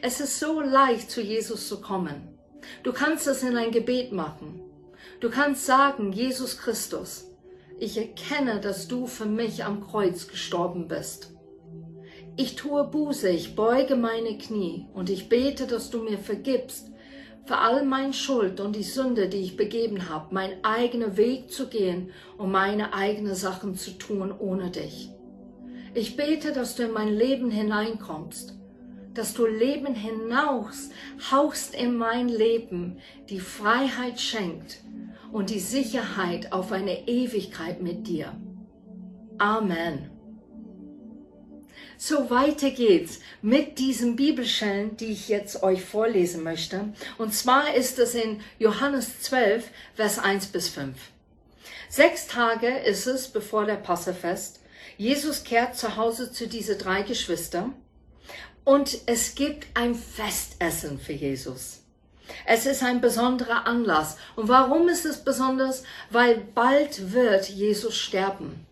Es 0.00 0.20
ist 0.20 0.40
so 0.40 0.60
leicht, 0.60 1.10
zu 1.10 1.20
Jesus 1.20 1.68
zu 1.68 1.80
kommen. 1.80 2.38
Du 2.82 2.92
kannst 2.92 3.26
es 3.26 3.42
in 3.42 3.56
ein 3.56 3.70
Gebet 3.70 4.12
machen. 4.12 4.60
Du 5.20 5.30
kannst 5.30 5.66
sagen, 5.66 6.12
Jesus 6.12 6.58
Christus, 6.58 7.27
ich 7.80 7.96
erkenne, 7.96 8.60
dass 8.60 8.88
du 8.88 9.06
für 9.06 9.26
mich 9.26 9.64
am 9.64 9.86
Kreuz 9.86 10.28
gestorben 10.28 10.88
bist. 10.88 11.32
Ich 12.36 12.56
tue 12.56 12.84
Buße, 12.84 13.28
ich 13.30 13.56
beuge 13.56 13.96
meine 13.96 14.38
Knie 14.38 14.86
und 14.94 15.10
ich 15.10 15.28
bete, 15.28 15.66
dass 15.66 15.90
du 15.90 16.02
mir 16.02 16.18
vergibst 16.18 16.90
für 17.44 17.58
all 17.58 17.84
meine 17.84 18.12
Schuld 18.12 18.60
und 18.60 18.76
die 18.76 18.82
Sünde, 18.82 19.28
die 19.28 19.38
ich 19.38 19.56
begeben 19.56 20.08
habe, 20.08 20.34
meinen 20.34 20.62
eigenen 20.64 21.16
Weg 21.16 21.50
zu 21.50 21.68
gehen 21.68 22.10
und 22.36 22.52
meine 22.52 22.94
eigenen 22.94 23.34
Sachen 23.34 23.74
zu 23.74 23.92
tun 23.92 24.32
ohne 24.38 24.70
dich. 24.70 25.10
Ich 25.94 26.16
bete, 26.16 26.52
dass 26.52 26.76
du 26.76 26.84
in 26.84 26.92
mein 26.92 27.08
Leben 27.08 27.50
hineinkommst, 27.50 28.54
dass 29.14 29.34
du 29.34 29.46
Leben 29.46 29.94
hinaus 29.94 30.90
hauchst 31.32 31.74
in 31.74 31.96
mein 31.96 32.28
Leben, 32.28 32.98
die 33.30 33.40
Freiheit 33.40 34.20
schenkt 34.20 34.82
und 35.32 35.50
die 35.50 35.60
Sicherheit 35.60 36.52
auf 36.52 36.72
eine 36.72 37.08
Ewigkeit 37.08 37.82
mit 37.82 38.06
dir. 38.06 38.34
Amen. 39.38 40.10
So 41.96 42.30
weiter 42.30 42.70
geht's 42.70 43.18
mit 43.42 43.78
diesen 43.78 44.14
Bibelstellen, 44.14 44.96
die 44.96 45.06
ich 45.06 45.28
jetzt 45.28 45.64
euch 45.64 45.84
vorlesen 45.84 46.44
möchte. 46.44 46.92
Und 47.18 47.34
zwar 47.34 47.74
ist 47.74 47.98
es 47.98 48.14
in 48.14 48.40
Johannes 48.58 49.20
12, 49.22 49.68
Vers 49.94 50.18
1 50.20 50.46
bis 50.46 50.68
5. 50.68 50.96
Sechs 51.88 52.28
Tage 52.28 52.68
ist 52.68 53.06
es 53.06 53.28
bevor 53.28 53.64
der 53.64 53.76
Passafest. 53.76 54.60
Jesus 54.96 55.42
kehrt 55.42 55.76
zu 55.76 55.96
Hause 55.96 56.32
zu 56.32 56.46
diese 56.46 56.76
drei 56.76 57.02
Geschwister 57.02 57.70
und 58.64 58.98
es 59.06 59.34
gibt 59.34 59.66
ein 59.74 59.94
Festessen 59.94 61.00
für 61.00 61.14
Jesus. 61.14 61.80
Es 62.46 62.66
ist 62.66 62.82
ein 62.82 63.00
besonderer 63.00 63.66
Anlass. 63.66 64.16
Und 64.36 64.48
warum 64.48 64.88
ist 64.88 65.04
es 65.04 65.24
besonders? 65.24 65.82
Weil 66.10 66.36
bald 66.54 67.12
wird 67.12 67.48
Jesus 67.48 67.96
sterben. 67.96 68.66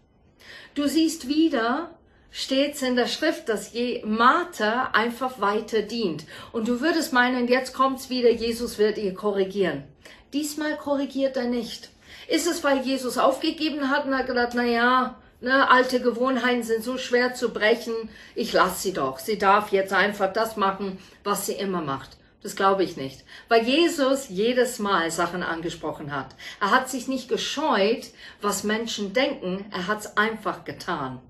Du 0.74 0.86
siehst 0.88 1.28
wieder, 1.28 1.90
steht's 2.30 2.82
in 2.82 2.96
der 2.96 3.06
Schrift, 3.06 3.48
dass 3.48 3.72
je 3.72 4.04
Martha 4.04 4.90
einfach 4.92 5.40
weiter 5.40 5.82
dient. 5.82 6.24
Und 6.52 6.68
du 6.68 6.80
würdest 6.80 7.12
meinen, 7.12 7.48
jetzt 7.48 7.72
kommt's 7.72 8.10
wieder, 8.10 8.30
Jesus 8.30 8.78
wird 8.78 8.98
ihr 8.98 9.14
korrigieren. 9.14 9.84
Diesmal 10.32 10.76
korrigiert 10.76 11.36
er 11.36 11.46
nicht. 11.46 11.88
Ist 12.28 12.46
es, 12.46 12.62
weil 12.64 12.80
Jesus 12.80 13.18
aufgegeben 13.18 13.90
hat 13.90 14.04
und 14.04 14.16
hat 14.16 14.26
gedacht, 14.26 14.52
na 14.54 14.64
ja, 14.64 15.16
ne, 15.40 15.70
alte 15.70 16.00
Gewohnheiten 16.00 16.62
sind 16.62 16.82
so 16.82 16.98
schwer 16.98 17.34
zu 17.34 17.50
brechen, 17.50 17.94
ich 18.34 18.52
lasse 18.52 18.82
sie 18.82 18.92
doch. 18.92 19.18
Sie 19.18 19.38
darf 19.38 19.72
jetzt 19.72 19.92
einfach 19.92 20.32
das 20.32 20.56
machen, 20.56 20.98
was 21.24 21.46
sie 21.46 21.54
immer 21.54 21.80
macht. 21.80 22.16
Das 22.46 22.54
glaube 22.54 22.84
ich 22.84 22.96
nicht. 22.96 23.24
Weil 23.48 23.64
Jesus 23.64 24.28
jedes 24.28 24.78
Mal 24.78 25.10
Sachen 25.10 25.42
angesprochen 25.42 26.14
hat. 26.14 26.36
Er 26.60 26.70
hat 26.70 26.88
sich 26.88 27.08
nicht 27.08 27.28
gescheut, 27.28 28.06
was 28.40 28.62
Menschen 28.62 29.12
denken. 29.12 29.64
Er 29.72 29.88
hat 29.88 29.98
es 30.02 30.16
einfach 30.16 30.62
getan. 30.64 31.20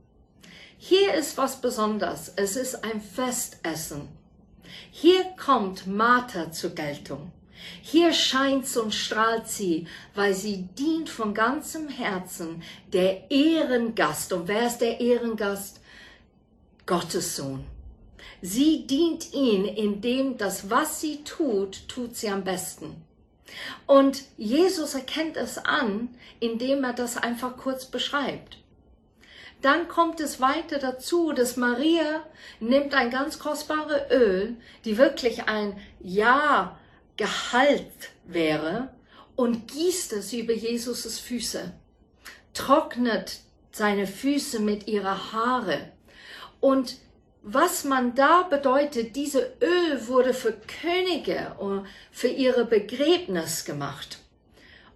Hier 0.76 1.14
ist 1.14 1.38
was 1.38 1.62
Besonderes. 1.62 2.34
Es 2.36 2.54
ist 2.54 2.84
ein 2.84 3.00
Festessen. 3.00 4.10
Hier 4.90 5.24
kommt 5.42 5.86
Martha 5.86 6.52
zur 6.52 6.74
Geltung. 6.74 7.32
Hier 7.80 8.12
scheint 8.12 8.76
und 8.76 8.94
strahlt 8.94 9.48
sie, 9.48 9.86
weil 10.14 10.34
sie 10.34 10.68
dient 10.78 11.08
von 11.08 11.32
ganzem 11.32 11.88
Herzen 11.88 12.62
der 12.92 13.30
Ehrengast. 13.30 14.34
Und 14.34 14.48
wer 14.48 14.66
ist 14.66 14.82
der 14.82 15.00
Ehrengast? 15.00 15.80
Gottes 16.84 17.36
Sohn. 17.36 17.64
Sie 18.42 18.86
dient 18.86 19.32
ihn, 19.32 19.64
indem 19.64 20.38
das, 20.38 20.70
was 20.70 21.00
sie 21.00 21.24
tut, 21.24 21.88
tut 21.88 22.16
sie 22.16 22.28
am 22.28 22.44
besten. 22.44 23.02
Und 23.86 24.22
Jesus 24.36 24.94
erkennt 24.94 25.36
es 25.36 25.58
an, 25.58 26.08
indem 26.40 26.84
er 26.84 26.92
das 26.92 27.16
einfach 27.16 27.56
kurz 27.56 27.86
beschreibt. 27.86 28.58
Dann 29.62 29.88
kommt 29.88 30.20
es 30.20 30.40
weiter 30.40 30.78
dazu, 30.78 31.32
dass 31.32 31.56
Maria 31.56 32.22
nimmt 32.60 32.94
ein 32.94 33.10
ganz 33.10 33.38
kostbare 33.38 34.08
Öl, 34.10 34.56
die 34.84 34.98
wirklich 34.98 35.48
ein 35.48 35.80
Ja 36.00 36.78
Gehalt 37.16 38.10
wäre, 38.26 38.90
und 39.34 39.68
gießt 39.68 40.14
es 40.14 40.32
über 40.32 40.52
Jesus' 40.54 41.18
Füße, 41.18 41.72
trocknet 42.54 43.40
seine 43.70 44.06
Füße 44.06 44.60
mit 44.60 44.88
ihrer 44.88 45.32
Haare 45.32 45.92
und 46.60 46.96
was 47.48 47.84
man 47.84 48.16
da 48.16 48.42
bedeutet, 48.42 49.14
diese 49.14 49.52
Öl 49.62 50.08
wurde 50.08 50.34
für 50.34 50.52
Könige 50.52 51.54
und 51.60 51.86
für 52.10 52.26
ihre 52.26 52.64
Begräbnis 52.64 53.64
gemacht. 53.64 54.18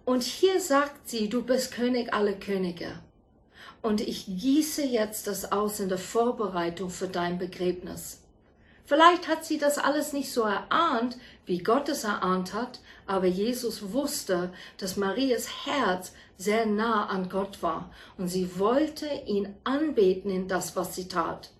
Und 0.03 0.23
hier 0.23 0.59
sagt 0.59 1.07
sie, 1.07 1.29
du 1.29 1.43
bist 1.43 1.71
König 1.71 2.13
aller 2.13 2.33
Könige. 2.33 2.99
Und 3.81 4.01
ich 4.01 4.25
gieße 4.25 4.83
jetzt 4.83 5.27
das 5.27 5.53
aus 5.53 5.79
in 5.79 5.87
der 5.87 5.97
Vorbereitung 5.97 6.89
für 6.89 7.07
dein 7.07 7.37
Begräbnis. 7.37 8.21
Vielleicht 8.83 9.29
hat 9.29 9.45
sie 9.45 9.57
das 9.57 9.77
alles 9.77 10.11
nicht 10.11 10.33
so 10.33 10.41
erahnt, 10.41 11.17
wie 11.45 11.59
Gott 11.59 11.87
es 11.87 12.03
erahnt 12.03 12.53
hat, 12.53 12.81
aber 13.07 13.27
Jesus 13.27 13.93
wusste, 13.93 14.51
dass 14.77 14.97
Marias 14.97 15.65
Herz 15.65 16.11
sehr 16.35 16.65
nah 16.65 17.05
an 17.05 17.29
Gott 17.29 17.63
war 17.63 17.91
und 18.17 18.27
sie 18.27 18.59
wollte 18.59 19.07
ihn 19.25 19.55
anbeten 19.63 20.29
in 20.29 20.49
das, 20.49 20.75
was 20.75 20.95
sie 20.95 21.07
tat. 21.07 21.51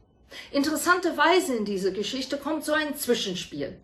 Interessanterweise 0.52 1.56
in 1.56 1.65
dieser 1.65 1.91
Geschichte 1.91 2.38
kommt 2.38 2.65
so 2.65 2.74
ein 2.74 2.96
Zwischenspiel. 2.96 3.78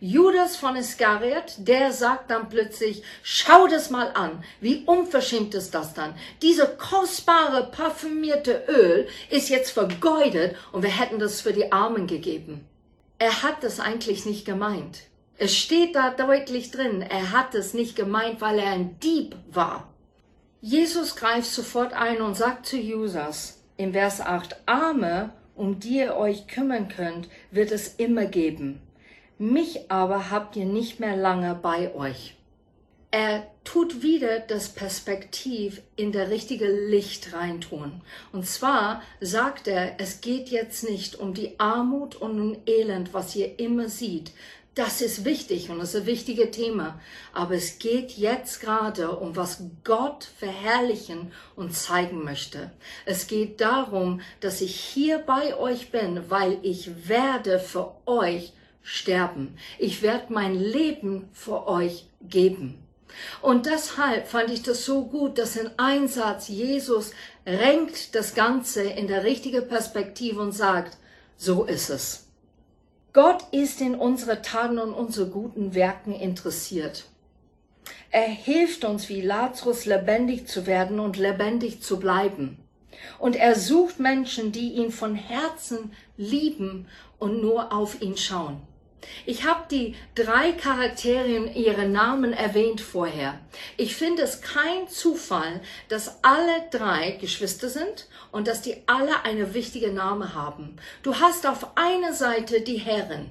Judas 0.00 0.56
von 0.56 0.76
Iskariot, 0.76 1.54
der 1.58 1.92
sagt 1.92 2.30
dann 2.30 2.48
plötzlich, 2.48 3.02
schau 3.22 3.66
das 3.66 3.90
mal 3.90 4.10
an, 4.14 4.42
wie 4.60 4.84
unverschämt 4.86 5.54
ist 5.54 5.74
das 5.74 5.94
dann. 5.94 6.14
Diese 6.42 6.66
kostbare, 6.66 7.70
parfümierte 7.70 8.64
Öl 8.68 9.08
ist 9.28 9.48
jetzt 9.48 9.70
vergeudet 9.70 10.56
und 10.72 10.82
wir 10.82 10.90
hätten 10.90 11.18
das 11.18 11.40
für 11.40 11.52
die 11.52 11.70
Armen 11.70 12.06
gegeben. 12.06 12.66
Er 13.18 13.42
hat 13.42 13.62
das 13.62 13.80
eigentlich 13.80 14.24
nicht 14.24 14.46
gemeint. 14.46 15.02
Es 15.36 15.54
steht 15.54 15.94
da 15.94 16.10
deutlich 16.10 16.70
drin, 16.70 17.02
er 17.02 17.32
hat 17.32 17.54
es 17.54 17.74
nicht 17.74 17.96
gemeint, 17.96 18.40
weil 18.40 18.58
er 18.58 18.72
ein 18.72 18.98
Dieb 19.00 19.36
war. 19.50 19.88
Jesus 20.62 21.16
greift 21.16 21.50
sofort 21.50 21.94
ein 21.94 22.20
und 22.20 22.36
sagt 22.36 22.66
zu 22.66 22.76
Judas 22.76 23.62
im 23.76 23.92
Vers 23.92 24.20
8, 24.20 24.56
Arme 24.66 25.32
um 25.60 25.78
die 25.78 25.98
ihr 25.98 26.16
euch 26.16 26.46
kümmern 26.46 26.88
könnt, 26.88 27.28
wird 27.50 27.70
es 27.70 27.96
immer 27.96 28.24
geben. 28.24 28.80
Mich 29.36 29.90
aber 29.90 30.30
habt 30.30 30.56
ihr 30.56 30.64
nicht 30.64 31.00
mehr 31.00 31.16
lange 31.16 31.54
bei 31.54 31.94
euch. 31.94 32.34
Er 33.10 33.46
tut 33.64 34.02
wieder 34.02 34.40
das 34.40 34.70
Perspektiv 34.70 35.82
in 35.96 36.12
der 36.12 36.30
richtige 36.30 36.66
Licht 36.88 37.34
reintun. 37.34 38.00
Und 38.32 38.46
zwar 38.46 39.02
sagt 39.20 39.68
er, 39.68 40.00
es 40.00 40.22
geht 40.22 40.48
jetzt 40.48 40.88
nicht 40.88 41.16
um 41.16 41.34
die 41.34 41.60
Armut 41.60 42.14
und 42.16 42.40
um 42.40 42.56
Elend, 42.66 43.12
was 43.12 43.36
ihr 43.36 43.58
immer 43.58 43.88
sieht. 43.90 44.32
Das 44.76 45.00
ist 45.00 45.24
wichtig 45.24 45.68
und 45.68 45.80
das 45.80 45.94
ist 45.94 46.02
ein 46.02 46.06
wichtiges 46.06 46.52
Thema. 46.52 47.00
Aber 47.32 47.54
es 47.54 47.80
geht 47.80 48.12
jetzt 48.12 48.60
gerade 48.60 49.16
um 49.16 49.34
was 49.34 49.64
Gott 49.82 50.28
verherrlichen 50.38 51.32
und 51.56 51.74
zeigen 51.74 52.22
möchte. 52.22 52.70
Es 53.04 53.26
geht 53.26 53.60
darum, 53.60 54.20
dass 54.38 54.60
ich 54.60 54.76
hier 54.76 55.18
bei 55.18 55.56
euch 55.56 55.90
bin, 55.90 56.30
weil 56.30 56.58
ich 56.62 57.08
werde 57.08 57.58
für 57.58 57.96
euch 58.06 58.52
sterben. 58.82 59.56
Ich 59.78 60.02
werde 60.02 60.32
mein 60.32 60.54
Leben 60.54 61.28
für 61.32 61.66
euch 61.66 62.06
geben. 62.22 62.78
Und 63.42 63.66
deshalb 63.66 64.28
fand 64.28 64.50
ich 64.50 64.62
das 64.62 64.84
so 64.84 65.04
gut, 65.04 65.38
dass 65.38 65.56
in 65.56 65.70
Einsatz 65.78 66.46
Jesus 66.46 67.10
renkt 67.44 68.14
das 68.14 68.34
Ganze 68.34 68.84
in 68.84 69.08
der 69.08 69.24
richtige 69.24 69.62
Perspektive 69.62 70.40
und 70.40 70.52
sagt, 70.52 70.96
so 71.36 71.64
ist 71.64 71.90
es. 71.90 72.29
Gott 73.12 73.44
ist 73.50 73.80
in 73.80 73.96
unsere 73.96 74.40
Taten 74.40 74.78
und 74.78 74.94
unsere 74.94 75.28
guten 75.28 75.74
Werken 75.74 76.14
interessiert. 76.14 77.06
Er 78.12 78.28
hilft 78.28 78.84
uns 78.84 79.08
wie 79.08 79.20
Lazarus 79.20 79.84
lebendig 79.84 80.46
zu 80.46 80.66
werden 80.66 81.00
und 81.00 81.16
lebendig 81.16 81.82
zu 81.82 81.98
bleiben. 81.98 82.58
Und 83.18 83.34
er 83.34 83.56
sucht 83.56 83.98
Menschen, 83.98 84.52
die 84.52 84.74
ihn 84.74 84.92
von 84.92 85.14
Herzen 85.14 85.92
lieben 86.16 86.86
und 87.18 87.40
nur 87.40 87.72
auf 87.72 88.00
ihn 88.00 88.16
schauen. 88.16 88.60
Ich 89.26 89.44
habe 89.44 89.64
die 89.70 89.96
drei 90.14 90.52
Charaktere 90.52 91.46
ihre 91.54 91.88
Namen 91.88 92.32
erwähnt 92.32 92.80
vorher. 92.80 93.38
Ich 93.76 93.94
finde 93.94 94.22
es 94.22 94.40
kein 94.40 94.88
Zufall, 94.88 95.60
dass 95.88 96.22
alle 96.22 96.68
drei 96.70 97.12
Geschwister 97.12 97.68
sind 97.68 98.08
und 98.32 98.46
dass 98.46 98.62
die 98.62 98.76
alle 98.86 99.24
eine 99.24 99.54
wichtige 99.54 99.92
Name 99.92 100.34
haben. 100.34 100.76
Du 101.02 101.16
hast 101.16 101.46
auf 101.46 101.76
einer 101.76 102.12
Seite 102.12 102.60
die 102.60 102.78
Herrin, 102.78 103.30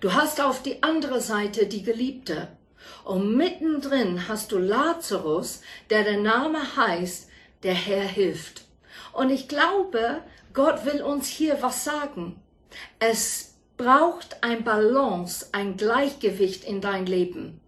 du 0.00 0.14
hast 0.14 0.40
auf 0.40 0.62
die 0.62 0.82
andere 0.82 1.20
Seite 1.20 1.66
die 1.66 1.82
Geliebte 1.82 2.48
und 3.04 3.36
mittendrin 3.36 4.28
hast 4.28 4.52
du 4.52 4.58
Lazarus, 4.58 5.62
der 5.90 6.04
der 6.04 6.18
Name 6.18 6.76
heißt, 6.76 7.28
der 7.62 7.74
Herr 7.74 8.04
hilft. 8.04 8.64
Und 9.12 9.30
ich 9.30 9.48
glaube, 9.48 10.22
Gott 10.52 10.84
will 10.84 11.02
uns 11.02 11.28
hier 11.28 11.62
was 11.62 11.84
sagen. 11.84 12.40
Es 12.98 13.55
braucht 13.76 14.42
ein 14.42 14.64
Balance, 14.64 15.48
ein 15.52 15.76
Gleichgewicht 15.76 16.64
in 16.64 16.80
dein 16.80 17.06
Leben. 17.06 17.60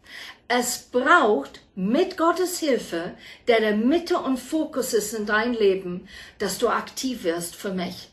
Es 0.49 0.79
braucht 0.91 1.61
mit 1.75 2.17
Gottes 2.17 2.59
Hilfe, 2.59 3.15
der 3.47 3.61
der 3.61 3.77
Mitte 3.77 4.19
und 4.19 4.39
Fokus 4.39 4.95
ist 4.95 5.13
in 5.13 5.27
dein 5.27 5.53
Leben, 5.53 6.09
dass 6.39 6.59
du 6.59 6.69
aktiv 6.69 7.25
wirst 7.25 7.55
für 7.55 7.73
mich. 7.73 8.09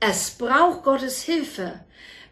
Es 0.00 0.32
braucht 0.32 0.82
Gottes 0.82 1.22
Hilfe, 1.22 1.80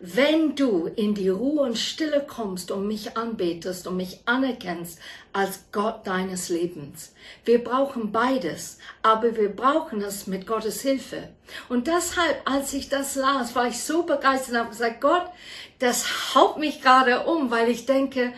wenn 0.00 0.54
du 0.54 0.87
in 0.87 1.14
die 1.14 1.28
Ruhe 1.28 1.62
und 1.62 1.76
Stille 1.76 2.24
kommst 2.26 2.70
und 2.70 2.87
mich 2.87 3.16
anbetest 3.16 3.87
und 3.88 3.96
mich 3.96 4.20
anerkennst 4.26 5.00
als 5.32 5.64
Gott 5.72 6.06
deines 6.06 6.48
Lebens. 6.48 7.12
Wir 7.44 7.62
brauchen 7.62 8.12
beides, 8.12 8.78
aber 9.02 9.37
wir 9.37 9.48
brauchen 9.48 10.00
es 10.00 10.28
mit 10.28 10.46
Gottes 10.46 10.82
Hilfe. 10.82 11.28
Und 11.68 11.88
deshalb, 11.88 12.42
als 12.44 12.72
ich 12.74 12.88
das 12.88 13.16
las, 13.16 13.56
war 13.56 13.66
ich 13.66 13.80
so 13.82 14.04
begeistert 14.04 14.50
und 14.50 14.58
habe 14.58 14.70
gesagt, 14.70 15.00
Gott, 15.00 15.26
das 15.80 16.34
haut 16.34 16.58
mich 16.58 16.80
gerade 16.80 17.26
um, 17.26 17.50
weil 17.50 17.68
ich 17.68 17.87
denke, 17.87 18.32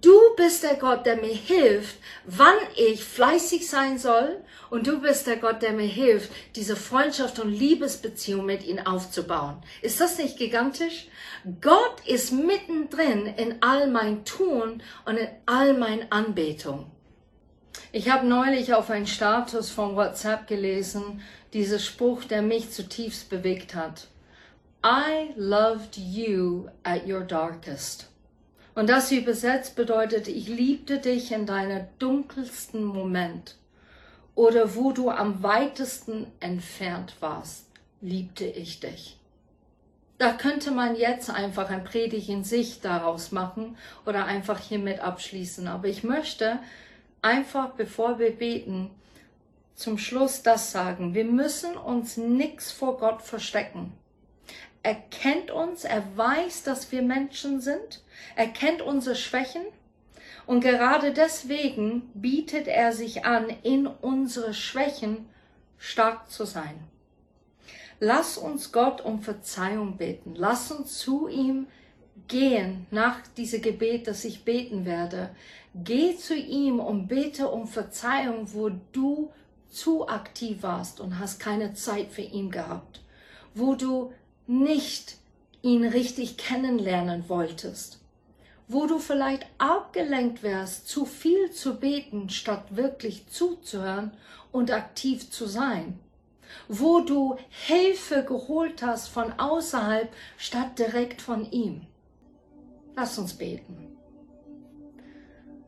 du 0.00 0.18
bist 0.36 0.62
der 0.62 0.74
Gott, 0.74 1.06
der 1.06 1.16
mir 1.16 1.34
hilft, 1.34 1.96
wann 2.24 2.56
ich 2.76 3.04
fleißig 3.04 3.68
sein 3.68 3.98
soll 3.98 4.42
und 4.70 4.86
du 4.86 5.00
bist 5.00 5.26
der 5.26 5.36
Gott, 5.36 5.62
der 5.62 5.72
mir 5.72 5.86
hilft, 5.86 6.30
diese 6.56 6.76
Freundschaft 6.76 7.38
und 7.38 7.52
Liebesbeziehung 7.52 8.44
mit 8.44 8.64
ihm 8.66 8.78
aufzubauen. 8.78 9.62
Ist 9.82 10.00
das 10.00 10.18
nicht 10.18 10.38
gigantisch? 10.38 11.08
Gott 11.60 11.96
ist 12.06 12.32
mittendrin 12.32 13.26
in 13.26 13.62
all 13.62 13.88
mein 13.88 14.24
Tun 14.24 14.82
und 15.04 15.16
in 15.16 15.28
all 15.46 15.74
mein 15.74 16.10
Anbetung. 16.10 16.90
Ich 17.92 18.10
habe 18.10 18.26
neulich 18.26 18.74
auf 18.74 18.90
einen 18.90 19.06
Status 19.06 19.70
von 19.70 19.96
WhatsApp 19.96 20.46
gelesen, 20.46 21.22
dieser 21.52 21.78
Spruch, 21.78 22.24
der 22.24 22.42
mich 22.42 22.70
zutiefst 22.72 23.30
bewegt 23.30 23.74
hat. 23.74 24.08
I 24.84 25.32
loved 25.36 25.96
you 25.96 26.68
at 26.82 27.06
your 27.06 27.22
darkest. 27.22 28.08
Und 28.76 28.90
das 28.90 29.10
übersetzt 29.10 29.74
bedeutet, 29.74 30.28
ich 30.28 30.48
liebte 30.48 30.98
dich 30.98 31.32
in 31.32 31.46
deiner 31.46 31.88
dunkelsten 31.98 32.84
Moment 32.84 33.56
oder 34.34 34.76
wo 34.76 34.92
du 34.92 35.08
am 35.08 35.42
weitesten 35.42 36.26
entfernt 36.40 37.16
warst, 37.20 37.70
liebte 38.02 38.44
ich 38.44 38.78
dich. 38.78 39.16
Da 40.18 40.32
könnte 40.32 40.72
man 40.72 40.94
jetzt 40.94 41.30
einfach 41.30 41.70
ein 41.70 41.84
Predigt 41.84 42.28
in 42.28 42.44
sich 42.44 42.82
daraus 42.82 43.32
machen 43.32 43.78
oder 44.04 44.26
einfach 44.26 44.58
hiermit 44.58 45.00
abschließen. 45.00 45.68
Aber 45.68 45.88
ich 45.88 46.04
möchte 46.04 46.58
einfach, 47.22 47.70
bevor 47.70 48.18
wir 48.18 48.30
beten, 48.30 48.90
zum 49.74 49.96
Schluss 49.96 50.42
das 50.42 50.70
sagen. 50.70 51.14
Wir 51.14 51.24
müssen 51.24 51.78
uns 51.78 52.18
nichts 52.18 52.72
vor 52.72 52.98
Gott 52.98 53.22
verstecken. 53.22 53.94
Er 54.86 54.94
kennt 54.94 55.50
uns, 55.50 55.82
er 55.82 56.04
weiß, 56.16 56.62
dass 56.62 56.92
wir 56.92 57.02
Menschen 57.02 57.60
sind, 57.60 58.04
er 58.36 58.46
kennt 58.46 58.82
unsere 58.82 59.16
Schwächen 59.16 59.62
und 60.46 60.60
gerade 60.60 61.12
deswegen 61.12 62.02
bietet 62.14 62.68
er 62.68 62.92
sich 62.92 63.24
an, 63.24 63.48
in 63.64 63.88
unsere 63.88 64.54
Schwächen 64.54 65.28
stark 65.76 66.30
zu 66.30 66.44
sein. 66.44 66.78
Lass 67.98 68.38
uns 68.38 68.70
Gott 68.70 69.00
um 69.00 69.22
Verzeihung 69.22 69.96
beten. 69.96 70.36
Lass 70.36 70.70
uns 70.70 70.98
zu 70.98 71.26
ihm 71.26 71.66
gehen 72.28 72.86
nach 72.92 73.18
diesem 73.36 73.62
Gebet, 73.62 74.06
das 74.06 74.24
ich 74.24 74.44
beten 74.44 74.84
werde. 74.84 75.30
Geh 75.74 76.16
zu 76.16 76.36
ihm 76.36 76.78
und 76.78 77.08
bete 77.08 77.48
um 77.48 77.66
Verzeihung, 77.66 78.52
wo 78.52 78.70
du 78.92 79.32
zu 79.68 80.06
aktiv 80.06 80.62
warst 80.62 81.00
und 81.00 81.18
hast 81.18 81.40
keine 81.40 81.74
Zeit 81.74 82.12
für 82.12 82.22
ihn 82.22 82.52
gehabt, 82.52 83.00
wo 83.52 83.74
du 83.74 84.12
nicht 84.46 85.16
ihn 85.62 85.84
richtig 85.84 86.36
kennenlernen 86.36 87.28
wolltest 87.28 88.00
wo 88.68 88.86
du 88.86 88.98
vielleicht 88.98 89.46
abgelenkt 89.58 90.42
wärst, 90.42 90.88
zu 90.88 91.04
viel 91.04 91.50
zu 91.52 91.76
beten, 91.78 92.30
statt 92.30 92.76
wirklich 92.76 93.28
zuzuhören 93.28 94.12
und 94.50 94.72
aktiv 94.72 95.30
zu 95.30 95.46
sein, 95.46 95.98
wo 96.68 97.00
du 97.00 97.36
Hilfe 97.48 98.24
geholt 98.24 98.82
hast 98.82 99.08
von 99.08 99.32
außerhalb, 99.38 100.08
statt 100.36 100.78
direkt 100.78 101.22
von 101.22 101.50
ihm. 101.50 101.82
Lass 102.96 103.18
uns 103.18 103.34
beten. 103.34 103.96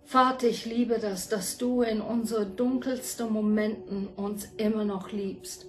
Vater, 0.04 0.48
ich 0.48 0.64
liebe 0.64 0.98
das, 0.98 1.28
dass 1.28 1.58
du 1.58 1.82
in 1.82 2.00
unsere 2.00 2.46
dunkelsten 2.46 3.30
Momenten 3.30 4.06
uns 4.08 4.48
immer 4.56 4.86
noch 4.86 5.12
liebst. 5.12 5.66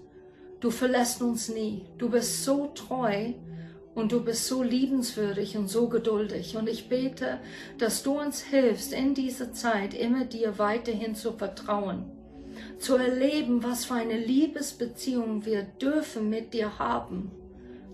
Du 0.59 0.71
verlässt 0.71 1.21
uns 1.21 1.49
nie. 1.49 1.85
Du 1.97 2.09
bist 2.09 2.43
so 2.43 2.67
treu 2.67 3.33
und 3.95 4.11
du 4.11 4.23
bist 4.23 4.47
so 4.47 4.61
liebenswürdig 4.61 5.57
und 5.57 5.67
so 5.67 5.87
geduldig. 5.87 6.57
Und 6.57 6.67
ich 6.67 6.89
bete, 6.89 7.39
dass 7.77 8.03
du 8.03 8.19
uns 8.19 8.41
hilfst, 8.41 8.91
in 8.91 9.13
dieser 9.13 9.53
Zeit 9.53 9.93
immer 9.93 10.25
dir 10.25 10.57
weiterhin 10.59 11.15
zu 11.15 11.33
vertrauen, 11.33 12.11
zu 12.77 12.95
erleben, 12.95 13.63
was 13.63 13.85
für 13.85 13.95
eine 13.95 14.17
Liebesbeziehung 14.17 15.45
wir 15.45 15.63
dürfen 15.63 16.29
mit 16.29 16.53
dir 16.53 16.77
haben, 16.77 17.31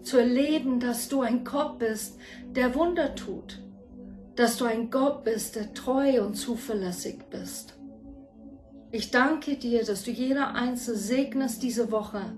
zu 0.01 0.17
erleben, 0.17 0.80
dass 0.80 1.08
du 1.08 1.21
ein 1.21 1.43
Gott 1.43 1.78
bist, 1.78 2.17
der 2.56 2.73
Wunder 2.73 3.15
tut, 3.15 3.62
dass 4.36 4.58
du 4.58 4.65
ein 4.65 4.89
Gott 4.89 5.23
bist, 5.23 5.56
der 5.56 5.73
treu 5.73 6.23
und 6.23 6.36
zuverlässig 6.36 7.17
bist. 7.30 7.75
Ich 8.91 9.12
danke 9.12 9.56
dir, 9.56 9.84
dass 9.84 10.04
du 10.04 10.12
jeder 10.12 10.54
Einzelne 10.56 10.97
segnest 10.97 11.63
diese 11.63 11.91
Woche 11.91 12.34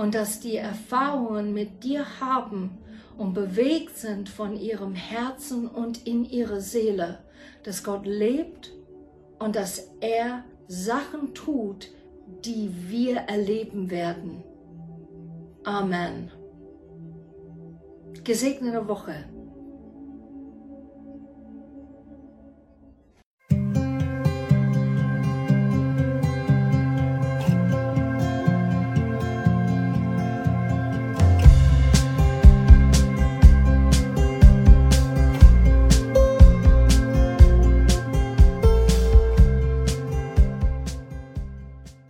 und 0.00 0.14
dass 0.14 0.40
die 0.40 0.56
Erfahrungen 0.56 1.52
mit 1.52 1.84
dir 1.84 2.20
haben, 2.20 2.78
und 3.18 3.34
bewegt 3.34 3.98
sind 3.98 4.30
von 4.30 4.56
ihrem 4.58 4.94
Herzen 4.94 5.68
und 5.68 6.06
in 6.06 6.24
ihre 6.24 6.62
Seele, 6.62 7.18
dass 7.64 7.84
Gott 7.84 8.06
lebt 8.06 8.72
und 9.38 9.56
dass 9.56 9.90
er 10.00 10.42
Sachen 10.68 11.34
tut, 11.34 11.90
die 12.46 12.70
wir 12.88 13.16
erleben 13.16 13.90
werden. 13.90 14.42
Amen. 15.64 16.30
Gesegnete 18.24 18.88
Woche. 18.88 19.26